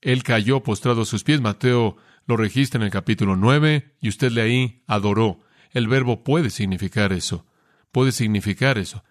Él 0.00 0.22
cayó 0.22 0.62
postrado 0.62 1.02
a 1.02 1.04
sus 1.04 1.24
pies. 1.24 1.40
Mateo 1.40 1.96
lo 2.26 2.36
registra 2.36 2.78
en 2.78 2.84
el 2.84 2.90
capítulo 2.90 3.36
9 3.36 3.94
y 4.00 4.08
usted 4.08 4.30
le 4.30 4.42
ahí 4.42 4.82
adoró. 4.86 5.40
El 5.72 5.88
verbo 5.88 6.22
puede 6.24 6.50
significar 6.50 7.12
eso. 7.12 7.46
Puede 7.90 8.12
significar 8.12 8.78
eso. 8.78 9.02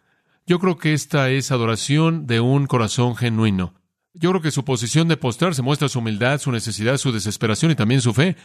Yo 0.46 0.60
creo 0.60 0.78
que 0.78 0.94
esta 0.94 1.30
es 1.30 1.52
adoración 1.52 2.26
de 2.26 2.40
un 2.40 2.68
corazón 2.68 3.16
genuino. 3.16 3.74
Yo 4.14 4.32
creo 4.32 4.42
que 4.42 4.52
su 4.52 4.64
posición 4.64 5.08
de 5.08 5.18
postrarse 5.18 5.62
muestra 5.62 5.90
su 5.90 6.00
humildad, 6.00 6.40
su 6.40 6.52
necesidad, 6.52 6.98
su 6.98 7.12
desesperación 7.12 7.72
y 7.72 7.76
también 7.76 8.02
su 8.02 8.14
fe. 8.14 8.36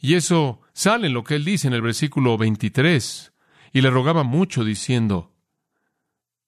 Y 0.00 0.14
eso 0.14 0.60
sale 0.74 1.06
en 1.06 1.14
lo 1.14 1.24
que 1.24 1.36
él 1.36 1.44
dice 1.44 1.68
en 1.68 1.74
el 1.74 1.82
versículo 1.82 2.36
23. 2.36 3.32
Y 3.72 3.80
le 3.80 3.90
rogaba 3.90 4.22
mucho 4.22 4.64
diciendo, 4.64 5.32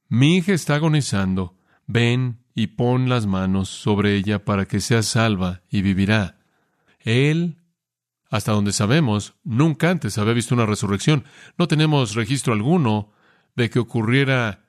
Mi 0.09 0.37
hija 0.37 0.53
está 0.53 0.75
agonizando, 0.75 1.57
ven 1.87 2.44
y 2.55 2.69
pon 2.69 3.09
las 3.09 3.27
manos 3.27 3.69
sobre 3.69 4.15
ella 4.15 4.45
para 4.45 4.67
que 4.67 4.81
sea 4.81 5.03
salva 5.03 5.63
y 5.71 5.83
vivirá. 5.83 6.39
Él, 7.01 7.57
hasta 8.31 8.53
donde 8.53 8.73
sabemos, 8.73 9.35
nunca 9.43 9.91
antes 9.91 10.19
había 10.19 10.33
visto 10.33 10.55
una 10.55 10.67
resurrección. 10.67 11.25
No 11.59 11.69
tenemos 11.69 12.15
registro 12.15 12.53
alguno 12.53 13.13
de 13.57 13.71
que 13.71 13.79
ocurriera 13.79 14.65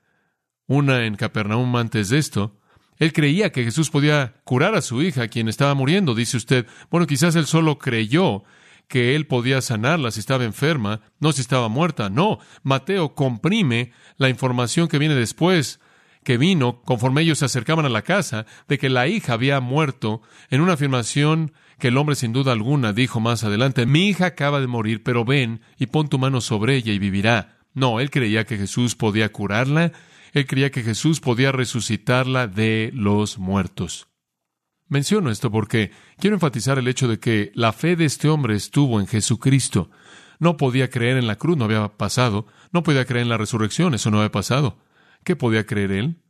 una 0.66 1.06
en 1.06 1.16
Capernaum 1.16 1.74
antes 1.76 2.08
de 2.08 2.18
esto. 2.18 2.58
Él 2.98 3.12
creía 3.12 3.52
que 3.52 3.64
Jesús 3.64 3.90
podía 3.90 4.34
curar 4.44 4.74
a 4.74 4.82
su 4.82 5.02
hija, 5.02 5.28
quien 5.28 5.48
estaba 5.48 5.74
muriendo, 5.74 6.14
dice 6.14 6.36
usted. 6.36 6.66
Bueno, 6.90 7.06
quizás 7.06 7.36
él 7.36 7.46
solo 7.46 7.78
creyó 7.78 8.44
que 8.88 9.16
él 9.16 9.26
podía 9.26 9.60
sanarla 9.60 10.10
si 10.10 10.20
estaba 10.20 10.44
enferma, 10.44 11.00
no 11.20 11.32
si 11.32 11.40
estaba 11.40 11.68
muerta. 11.68 12.08
No, 12.08 12.38
Mateo 12.62 13.14
comprime 13.14 13.92
la 14.16 14.28
información 14.28 14.88
que 14.88 14.98
viene 14.98 15.14
después, 15.14 15.80
que 16.26 16.38
vino 16.38 16.82
conforme 16.82 17.22
ellos 17.22 17.38
se 17.38 17.44
acercaban 17.44 17.86
a 17.86 17.88
la 17.88 18.02
casa, 18.02 18.46
de 18.66 18.78
que 18.78 18.88
la 18.88 19.06
hija 19.06 19.34
había 19.34 19.60
muerto, 19.60 20.22
en 20.50 20.60
una 20.60 20.72
afirmación 20.72 21.52
que 21.78 21.86
el 21.86 21.96
hombre 21.96 22.16
sin 22.16 22.32
duda 22.32 22.50
alguna 22.50 22.92
dijo 22.92 23.20
más 23.20 23.44
adelante, 23.44 23.86
mi 23.86 24.08
hija 24.08 24.26
acaba 24.26 24.60
de 24.60 24.66
morir, 24.66 25.04
pero 25.04 25.24
ven 25.24 25.60
y 25.78 25.86
pon 25.86 26.08
tu 26.08 26.18
mano 26.18 26.40
sobre 26.40 26.74
ella 26.74 26.92
y 26.92 26.98
vivirá. 26.98 27.60
No, 27.74 28.00
él 28.00 28.10
creía 28.10 28.44
que 28.44 28.56
Jesús 28.58 28.96
podía 28.96 29.30
curarla, 29.30 29.92
él 30.32 30.46
creía 30.48 30.72
que 30.72 30.82
Jesús 30.82 31.20
podía 31.20 31.52
resucitarla 31.52 32.48
de 32.48 32.90
los 32.92 33.38
muertos. 33.38 34.08
Menciono 34.88 35.30
esto 35.30 35.52
porque 35.52 35.92
quiero 36.18 36.34
enfatizar 36.34 36.76
el 36.76 36.88
hecho 36.88 37.06
de 37.06 37.20
que 37.20 37.52
la 37.54 37.72
fe 37.72 37.94
de 37.94 38.04
este 38.04 38.28
hombre 38.28 38.56
estuvo 38.56 38.98
en 38.98 39.06
Jesucristo. 39.06 39.90
No 40.40 40.56
podía 40.56 40.90
creer 40.90 41.18
en 41.18 41.28
la 41.28 41.36
cruz, 41.36 41.56
no 41.56 41.66
había 41.66 41.86
pasado. 41.86 42.48
No 42.72 42.82
podía 42.82 43.04
creer 43.04 43.22
en 43.22 43.28
la 43.28 43.38
resurrección, 43.38 43.94
eso 43.94 44.10
no 44.10 44.18
había 44.18 44.32
pasado. 44.32 44.78
¿Qué 45.26 45.34
podía 45.34 45.66
creer 45.66 45.90
él? 45.90 46.22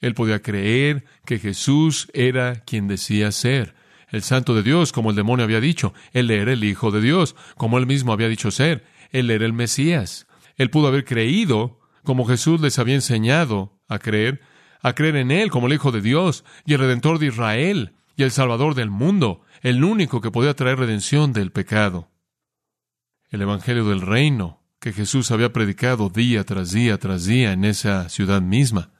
Él 0.00 0.14
podía 0.14 0.40
creer 0.40 1.04
que 1.26 1.40
Jesús 1.40 2.08
era 2.14 2.60
quien 2.60 2.86
decía 2.86 3.32
ser 3.32 3.74
el 4.10 4.22
santo 4.22 4.54
de 4.54 4.62
Dios, 4.62 4.92
como 4.92 5.10
el 5.10 5.16
demonio 5.16 5.44
había 5.44 5.60
dicho. 5.60 5.92
Él 6.12 6.30
era 6.30 6.52
el 6.52 6.62
Hijo 6.62 6.92
de 6.92 7.00
Dios, 7.00 7.34
como 7.56 7.78
él 7.78 7.86
mismo 7.88 8.12
había 8.12 8.28
dicho 8.28 8.52
ser. 8.52 8.84
Él 9.10 9.28
era 9.28 9.44
el 9.44 9.52
Mesías. 9.52 10.28
Él 10.54 10.70
pudo 10.70 10.86
haber 10.86 11.04
creído, 11.04 11.80
como 12.04 12.26
Jesús 12.26 12.60
les 12.60 12.78
había 12.78 12.94
enseñado 12.94 13.80
a 13.88 13.98
creer, 13.98 14.40
a 14.82 14.92
creer 14.92 15.16
en 15.16 15.32
Él 15.32 15.50
como 15.50 15.66
el 15.66 15.72
Hijo 15.72 15.90
de 15.90 16.00
Dios 16.00 16.44
y 16.64 16.74
el 16.74 16.78
Redentor 16.78 17.18
de 17.18 17.26
Israel 17.26 17.96
y 18.14 18.22
el 18.22 18.30
Salvador 18.30 18.76
del 18.76 18.90
mundo, 18.90 19.42
el 19.62 19.82
único 19.82 20.20
que 20.20 20.30
podía 20.30 20.54
traer 20.54 20.78
redención 20.78 21.32
del 21.32 21.50
pecado. 21.50 22.08
El 23.30 23.42
Evangelio 23.42 23.84
del 23.84 24.00
Reino 24.00 24.63
que 24.84 24.92
Jesús 24.92 25.30
había 25.30 25.50
predicado 25.50 26.10
día 26.10 26.44
tras 26.44 26.72
día 26.72 26.98
tras 26.98 27.24
día 27.24 27.52
en 27.52 27.64
esa 27.64 28.10
ciudad 28.10 28.42
misma. 28.42 28.90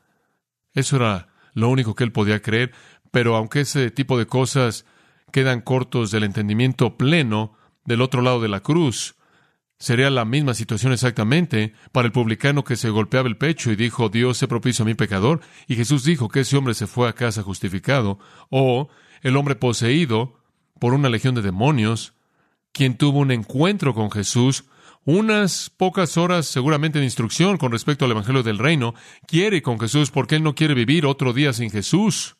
Eso 0.72 0.96
era 0.96 1.28
lo 1.52 1.68
único 1.68 1.94
que 1.94 2.04
él 2.04 2.10
podía 2.10 2.40
creer, 2.40 2.72
pero 3.10 3.36
aunque 3.36 3.60
ese 3.60 3.90
tipo 3.90 4.16
de 4.16 4.24
cosas 4.24 4.86
quedan 5.30 5.60
cortos 5.60 6.10
del 6.10 6.24
entendimiento 6.24 6.96
pleno 6.96 7.52
del 7.84 8.00
otro 8.00 8.22
lado 8.22 8.40
de 8.40 8.48
la 8.48 8.60
cruz. 8.60 9.16
Sería 9.78 10.08
la 10.08 10.24
misma 10.24 10.54
situación 10.54 10.94
exactamente 10.94 11.74
para 11.92 12.06
el 12.06 12.12
publicano 12.12 12.64
que 12.64 12.76
se 12.76 12.88
golpeaba 12.88 13.28
el 13.28 13.36
pecho 13.36 13.70
y 13.70 13.76
dijo, 13.76 14.08
Dios 14.08 14.38
se 14.38 14.48
propicio 14.48 14.84
a 14.84 14.86
mi 14.86 14.94
pecador, 14.94 15.42
y 15.68 15.76
Jesús 15.76 16.02
dijo 16.02 16.30
que 16.30 16.40
ese 16.40 16.56
hombre 16.56 16.72
se 16.72 16.86
fue 16.86 17.10
a 17.10 17.12
casa 17.12 17.42
justificado, 17.42 18.18
o 18.48 18.88
el 19.20 19.36
hombre 19.36 19.54
poseído 19.54 20.40
por 20.80 20.94
una 20.94 21.10
legión 21.10 21.34
de 21.34 21.42
demonios, 21.42 22.14
quien 22.72 22.96
tuvo 22.96 23.18
un 23.18 23.32
encuentro 23.32 23.92
con 23.92 24.10
Jesús, 24.10 24.64
unas 25.04 25.70
pocas 25.70 26.16
horas 26.16 26.46
seguramente 26.46 26.98
de 26.98 27.04
instrucción 27.04 27.58
con 27.58 27.72
respecto 27.72 28.04
al 28.04 28.12
Evangelio 28.12 28.42
del 28.42 28.58
Reino, 28.58 28.94
quiere 29.26 29.62
con 29.62 29.78
Jesús 29.78 30.10
porque 30.10 30.36
él 30.36 30.42
no 30.42 30.54
quiere 30.54 30.74
vivir 30.74 31.06
otro 31.06 31.32
día 31.32 31.52
sin 31.52 31.70
Jesús. 31.70 32.36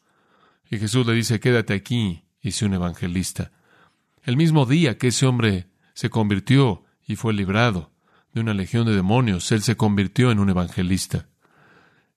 Y 0.70 0.78
Jesús 0.78 1.06
le 1.06 1.12
dice, 1.12 1.40
quédate 1.40 1.74
aquí 1.74 2.24
y 2.40 2.64
un 2.64 2.74
evangelista. 2.74 3.52
El 4.22 4.36
mismo 4.36 4.66
día 4.66 4.98
que 4.98 5.08
ese 5.08 5.26
hombre 5.26 5.68
se 5.94 6.10
convirtió 6.10 6.84
y 7.06 7.16
fue 7.16 7.32
librado 7.32 7.92
de 8.32 8.40
una 8.40 8.54
legión 8.54 8.86
de 8.86 8.94
demonios, 8.94 9.50
él 9.52 9.62
se 9.62 9.76
convirtió 9.76 10.30
en 10.30 10.38
un 10.38 10.50
evangelista. 10.50 11.28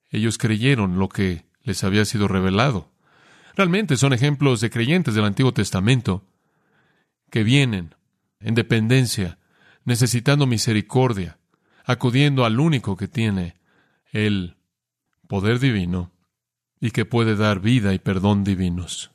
Ellos 0.10 0.38
creyeron 0.38 0.99
lo 0.99 1.10
que 1.10 1.45
les 1.63 1.83
había 1.83 2.05
sido 2.05 2.27
revelado. 2.27 2.91
Realmente 3.55 3.97
son 3.97 4.13
ejemplos 4.13 4.62
de 4.62 4.69
creyentes 4.69 5.15
del 5.15 5.25
Antiguo 5.25 5.53
Testamento 5.53 6.25
que 7.29 7.43
vienen 7.43 7.95
en 8.39 8.55
dependencia, 8.55 9.39
necesitando 9.88 10.47
misericordia, 10.47 11.39
acudiendo 11.86 12.43
al 12.43 12.60
único 12.60 12.97
que 12.97 13.08
tiene 13.08 13.56
el 14.12 14.58
poder 15.30 15.60
divino 15.60 16.12
y 16.82 16.91
que 16.91 17.06
puede 17.06 17.38
dar 17.38 17.62
vida 17.62 17.93
y 17.93 18.00
perdón 18.00 18.43
divinos. 18.43 19.12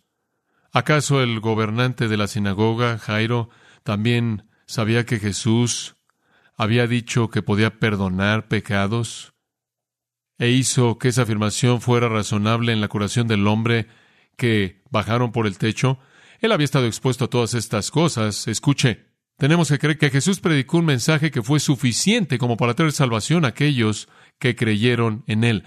¿Acaso 0.73 1.23
el 1.23 1.41
gobernante 1.41 2.09
de 2.09 2.17
la 2.17 2.27
sinagoga, 2.27 2.97
Jairo, 2.97 3.51
también 3.83 4.49
sabía 4.65 5.05
que 5.05 5.19
Jesús 5.19 5.97
había 6.57 6.87
dicho 6.87 7.29
que 7.29 7.43
podía 7.43 7.79
perdonar 7.79 8.49
pecados? 8.49 9.35
¿E 10.39 10.49
hizo 10.49 10.97
que 10.97 11.09
esa 11.09 11.23
afirmación 11.23 11.83
fuera 11.83 12.09
razonable 12.09 12.73
en 12.73 12.81
la 12.81 12.89
curación 12.89 13.29
del 13.29 13.47
hombre 13.47 13.89
que 14.39 14.81
bajaron 14.91 15.33
por 15.33 15.47
el 15.47 15.59
techo? 15.59 15.99
Él 16.41 16.51
había 16.51 16.65
estado 16.65 16.87
expuesto 16.87 17.27
a 17.27 17.31
todas 17.31 17.53
estas 17.53 17.91
cosas. 17.91 18.49
Escuche, 18.49 19.12
tenemos 19.39 19.69
que 19.69 19.79
creer 19.79 19.99
que 19.99 20.11
Jesús 20.11 20.41
predicó 20.41 20.79
un 20.79 20.87
mensaje 20.87 21.31
que 21.31 21.43
fue 21.43 21.61
suficiente 21.61 22.39
como 22.39 22.57
para 22.57 22.75
traer 22.75 22.93
salvación 22.93 23.45
a 23.45 23.49
aquellos 23.49 24.09
que 24.39 24.55
creyeron 24.55 25.25
en 25.27 25.45
él. 25.45 25.65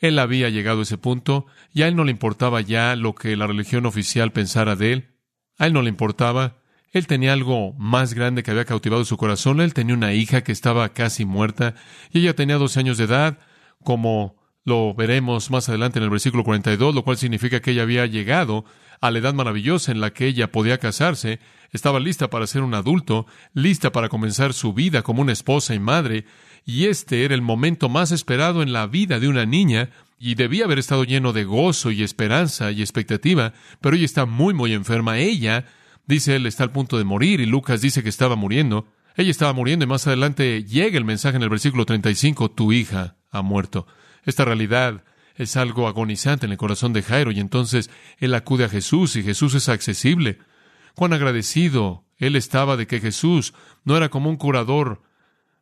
Él 0.00 0.18
había 0.18 0.48
llegado 0.48 0.80
a 0.80 0.82
ese 0.82 0.98
punto 0.98 1.46
y 1.72 1.82
a 1.82 1.88
él 1.88 1.96
no 1.96 2.04
le 2.04 2.12
importaba 2.12 2.60
ya 2.60 2.94
lo 2.96 3.14
que 3.14 3.36
la 3.36 3.46
religión 3.46 3.86
oficial 3.86 4.32
pensara 4.32 4.76
de 4.76 4.92
él. 4.92 5.14
A 5.58 5.66
él 5.66 5.72
no 5.72 5.82
le 5.82 5.88
importaba. 5.88 6.58
Él 6.92 7.06
tenía 7.06 7.32
algo 7.32 7.74
más 7.74 8.14
grande 8.14 8.42
que 8.42 8.50
había 8.50 8.64
cautivado 8.64 9.04
su 9.04 9.16
corazón. 9.16 9.60
Él 9.60 9.74
tenía 9.74 9.94
una 9.94 10.14
hija 10.14 10.42
que 10.42 10.52
estaba 10.52 10.88
casi 10.90 11.24
muerta 11.24 11.74
y 12.12 12.20
ella 12.20 12.34
tenía 12.34 12.56
12 12.56 12.80
años 12.80 12.98
de 12.98 13.04
edad, 13.04 13.38
como 13.82 14.36
lo 14.68 14.94
veremos 14.94 15.50
más 15.50 15.68
adelante 15.68 15.98
en 15.98 16.04
el 16.04 16.10
versículo 16.10 16.44
42, 16.44 16.94
lo 16.94 17.02
cual 17.02 17.16
significa 17.16 17.60
que 17.60 17.72
ella 17.72 17.82
había 17.82 18.06
llegado 18.06 18.64
a 19.00 19.10
la 19.10 19.18
edad 19.18 19.34
maravillosa 19.34 19.92
en 19.92 20.00
la 20.00 20.12
que 20.12 20.26
ella 20.26 20.52
podía 20.52 20.78
casarse, 20.78 21.40
estaba 21.72 22.00
lista 22.00 22.30
para 22.30 22.46
ser 22.46 22.62
un 22.62 22.74
adulto, 22.74 23.26
lista 23.54 23.92
para 23.92 24.08
comenzar 24.08 24.52
su 24.54 24.72
vida 24.72 25.02
como 25.02 25.22
una 25.22 25.32
esposa 25.32 25.74
y 25.74 25.78
madre, 25.78 26.24
y 26.64 26.86
este 26.86 27.24
era 27.24 27.34
el 27.34 27.42
momento 27.42 27.88
más 27.88 28.12
esperado 28.12 28.62
en 28.62 28.72
la 28.72 28.86
vida 28.86 29.18
de 29.18 29.28
una 29.28 29.46
niña, 29.46 29.90
y 30.18 30.34
debía 30.34 30.64
haber 30.64 30.78
estado 30.78 31.04
lleno 31.04 31.32
de 31.32 31.44
gozo 31.44 31.90
y 31.90 32.02
esperanza 32.02 32.70
y 32.72 32.80
expectativa, 32.80 33.54
pero 33.80 33.96
ella 33.96 34.04
está 34.04 34.26
muy, 34.26 34.52
muy 34.52 34.72
enferma. 34.72 35.18
Ella, 35.18 35.66
dice 36.06 36.36
él, 36.36 36.46
está 36.46 36.64
al 36.64 36.72
punto 36.72 36.98
de 36.98 37.04
morir, 37.04 37.40
y 37.40 37.46
Lucas 37.46 37.80
dice 37.80 38.02
que 38.02 38.08
estaba 38.08 38.34
muriendo. 38.34 38.88
Ella 39.16 39.30
estaba 39.30 39.52
muriendo, 39.52 39.84
y 39.84 39.88
más 39.88 40.06
adelante 40.06 40.64
llega 40.64 40.98
el 40.98 41.04
mensaje 41.04 41.36
en 41.36 41.42
el 41.42 41.48
versículo 41.48 41.86
35, 41.86 42.50
tu 42.50 42.72
hija 42.72 43.16
ha 43.30 43.42
muerto. 43.42 43.86
Esta 44.24 44.44
realidad 44.44 45.04
es 45.34 45.56
algo 45.56 45.86
agonizante 45.86 46.46
en 46.46 46.52
el 46.52 46.58
corazón 46.58 46.92
de 46.92 47.02
Jairo 47.02 47.30
y 47.30 47.40
entonces 47.40 47.90
él 48.18 48.34
acude 48.34 48.64
a 48.64 48.68
Jesús 48.68 49.16
y 49.16 49.22
Jesús 49.22 49.54
es 49.54 49.68
accesible. 49.68 50.38
Cuán 50.94 51.12
agradecido 51.12 52.04
él 52.18 52.36
estaba 52.36 52.76
de 52.76 52.86
que 52.86 53.00
Jesús 53.00 53.54
no 53.84 53.96
era 53.96 54.08
como 54.08 54.28
un 54.28 54.36
curador 54.36 55.02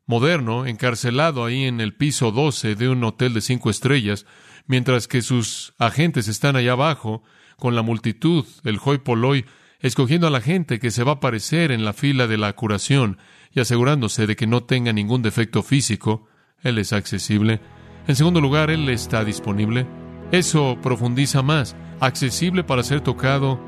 moderno 0.07 0.67
encarcelado 0.67 1.45
ahí 1.45 1.65
en 1.65 1.81
el 1.81 1.95
piso 1.95 2.31
12 2.33 2.75
de 2.75 2.89
un 2.89 3.05
hotel 3.05 3.35
de 3.35 3.41
cinco 3.41 3.71
estrellas, 3.71 4.25
mientras 4.67 5.09
que 5.09 5.21
sus 5.21 5.75
agentes 5.79 6.29
están 6.29 6.57
allá 6.57 6.73
abajo 6.73 7.23
con 7.59 7.75
la 7.75 7.83
multitud, 7.83 8.47
el 8.65 8.79
hoi 8.83 8.99
polloi, 8.99 9.45
escogiendo 9.81 10.27
a 10.27 10.31
la 10.31 10.41
gente 10.41 10.79
que 10.79 10.91
se 10.91 11.05
va 11.05 11.13
a 11.13 11.15
aparecer 11.17 11.71
en 11.71 11.85
la 11.85 11.93
fila 11.93 12.27
de 12.27 12.39
la 12.39 12.53
curación 12.55 13.19
y 13.53 13.61
asegurándose 13.61 14.27
de 14.27 14.37
que 14.37 14.47
no 14.47 14.65
tenga 14.65 14.93
ningún 14.93 15.23
defecto 15.23 15.63
físico. 15.63 16.29
Él 16.63 16.79
es 16.79 16.93
accesible. 16.93 17.61
En 18.07 18.17
segundo 18.17 18.41
lugar, 18.41 18.71
Él 18.71 18.89
está 18.89 19.25
disponible. 19.25 19.87
Eso 20.33 20.79
profundiza 20.83 21.43
más. 21.43 21.77
Accesible 22.01 22.63
para 22.63 22.83
ser 22.83 23.01
tocado, 23.01 23.59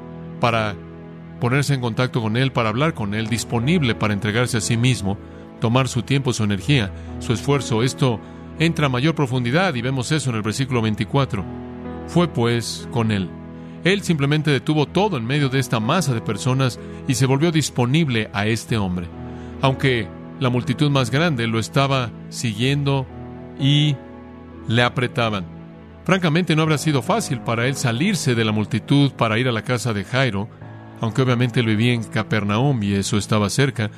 para 0.41 0.77
ponerse 1.41 1.75
en 1.75 1.81
contacto 1.81 2.21
con 2.21 2.37
Él, 2.37 2.53
para 2.53 2.69
hablar 2.69 2.95
con 2.95 3.15
Él, 3.15 3.29
disponible 3.29 3.95
para 3.95 4.15
entregarse 4.15 4.59
a 4.59 4.61
sí 4.61 4.77
mismo, 4.77 5.19
tomar 5.61 5.89
su 5.89 6.03
tiempo, 6.03 6.33
su 6.33 6.45
energía, 6.45 6.93
su 7.21 7.33
esfuerzo. 7.33 7.83
Esto 7.83 8.21
entra 8.59 8.87
a 8.87 8.91
mayor 8.91 9.15
profundidad 9.15 9.75
y 9.75 9.83
vemos 9.83 10.13
eso 10.13 10.31
en 10.31 10.37
el 10.37 10.43
versículo 10.43 10.83
24. 10.83 11.45
Fue 12.07 12.29
pues 12.29 12.89
con 12.91 13.11
Él. 13.13 13.29
Él 13.85 14.03
simplemente 14.03 14.51
detuvo 14.51 14.87
todo 14.87 15.17
en 15.17 15.25
medio 15.25 15.49
de 15.49 15.61
esta 15.61 15.81
masa 15.81 16.13
de 16.13 16.21
personas 16.21 16.79
y 17.07 17.15
se 17.15 17.27
volvió 17.27 17.53
disponible 17.53 18.29
a 18.33 18.47
este 18.47 18.77
hombre. 18.77 19.07
Aunque 19.63 20.09
la 20.41 20.51
multitud 20.51 20.91
más 20.91 21.11
grande 21.11 21.47
lo 21.47 21.59
estaba 21.59 22.11
siguiendo 22.29 23.07
y 23.61 23.97
le 24.69 24.83
apretaban. 24.83 25.45
Francamente 26.05 26.55
no 26.55 26.63
habrá 26.63 26.79
sido 26.79 27.03
fácil 27.03 27.41
para 27.41 27.67
él 27.67 27.75
salirse 27.75 28.35
de 28.35 28.45
la 28.45 28.53
multitud 28.53 29.13
para 29.13 29.39
ir 29.39 29.49
a 29.49 29.53
la 29.53 29.63
casa 29.63 29.93
de 29.93 30.05
Jairo, 30.05 30.49
aunque 31.01 31.23
obviamente 31.23 31.61
él 31.61 31.67
vivía 31.67 31.93
en 31.93 32.05
Capernaum 32.05 32.83
y 32.83 32.95
eso 32.95 33.19
estaba 33.19 33.51
cerca. 33.51 33.91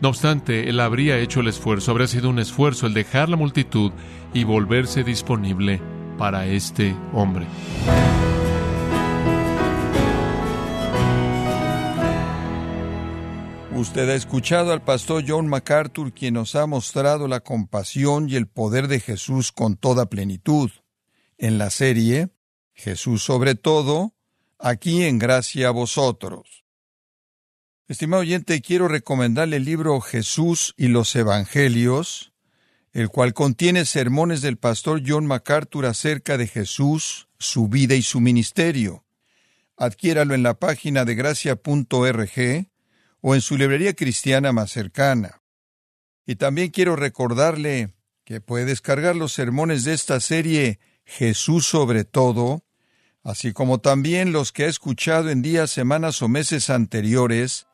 No 0.00 0.08
obstante, 0.08 0.68
él 0.68 0.80
habría 0.80 1.18
hecho 1.18 1.40
el 1.40 1.48
esfuerzo, 1.48 1.92
habría 1.92 2.08
sido 2.08 2.28
un 2.28 2.38
esfuerzo 2.38 2.86
el 2.86 2.94
dejar 2.94 3.28
la 3.28 3.36
multitud 3.36 3.92
y 4.34 4.44
volverse 4.44 5.04
disponible 5.04 5.80
para 6.18 6.46
este 6.46 6.94
hombre. 7.12 7.46
Usted 13.76 14.08
ha 14.08 14.14
escuchado 14.14 14.72
al 14.72 14.82
pastor 14.82 15.24
John 15.26 15.48
MacArthur, 15.48 16.12
quien 16.12 16.34
nos 16.34 16.54
ha 16.54 16.64
mostrado 16.66 17.26
la 17.26 17.40
compasión 17.40 18.28
y 18.28 18.36
el 18.36 18.46
poder 18.46 18.86
de 18.86 19.00
Jesús 19.00 19.50
con 19.50 19.76
toda 19.76 20.06
plenitud. 20.06 20.70
En 21.38 21.58
la 21.58 21.70
serie 21.70 22.28
Jesús 22.72 23.24
sobre 23.24 23.56
todo, 23.56 24.14
aquí 24.60 25.02
en 25.02 25.18
gracia 25.18 25.68
a 25.68 25.70
vosotros. 25.72 26.64
Estimado 27.88 28.22
oyente, 28.22 28.60
quiero 28.62 28.86
recomendarle 28.86 29.56
el 29.56 29.64
libro 29.64 30.00
Jesús 30.00 30.74
y 30.76 30.86
los 30.86 31.14
Evangelios, 31.16 32.32
el 32.92 33.08
cual 33.08 33.34
contiene 33.34 33.86
sermones 33.86 34.40
del 34.40 34.56
pastor 34.56 35.02
John 35.04 35.26
MacArthur 35.26 35.86
acerca 35.86 36.38
de 36.38 36.46
Jesús, 36.46 37.28
su 37.40 37.66
vida 37.66 37.96
y 37.96 38.02
su 38.02 38.20
ministerio. 38.20 39.04
Adquiéralo 39.76 40.34
en 40.34 40.44
la 40.44 40.54
página 40.54 41.04
de 41.04 41.16
gracia.org 41.16 42.70
o 43.26 43.34
en 43.34 43.40
su 43.40 43.56
librería 43.56 43.94
cristiana 43.94 44.52
más 44.52 44.70
cercana. 44.70 45.40
Y 46.26 46.36
también 46.36 46.70
quiero 46.70 46.94
recordarle 46.94 47.94
que 48.22 48.42
puede 48.42 48.66
descargar 48.66 49.16
los 49.16 49.32
sermones 49.32 49.84
de 49.84 49.94
esta 49.94 50.20
serie 50.20 50.78
Jesús 51.06 51.64
sobre 51.66 52.04
todo, 52.04 52.64
así 53.22 53.54
como 53.54 53.78
también 53.78 54.32
los 54.32 54.52
que 54.52 54.64
ha 54.64 54.68
escuchado 54.68 55.30
en 55.30 55.40
días, 55.40 55.70
semanas 55.70 56.20
o 56.20 56.28
meses 56.28 56.68
anteriores, 56.68 57.66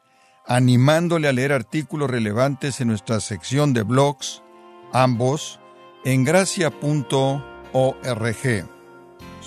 animándole 0.46 1.26
a 1.26 1.32
leer 1.32 1.52
artículos 1.52 2.08
relevantes 2.08 2.80
en 2.80 2.86
nuestra 2.86 3.18
sección 3.18 3.72
de 3.72 3.82
blogs, 3.82 4.44
ambos 4.92 5.58
en 6.04 6.22
gracia.org. 6.22 7.42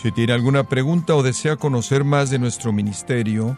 Si 0.02 0.12
tiene 0.12 0.34
alguna 0.34 0.68
pregunta 0.68 1.16
o 1.16 1.24
desea 1.24 1.56
conocer 1.56 2.04
más 2.04 2.30
de 2.30 2.40
nuestro 2.40 2.74
ministerio, 2.74 3.58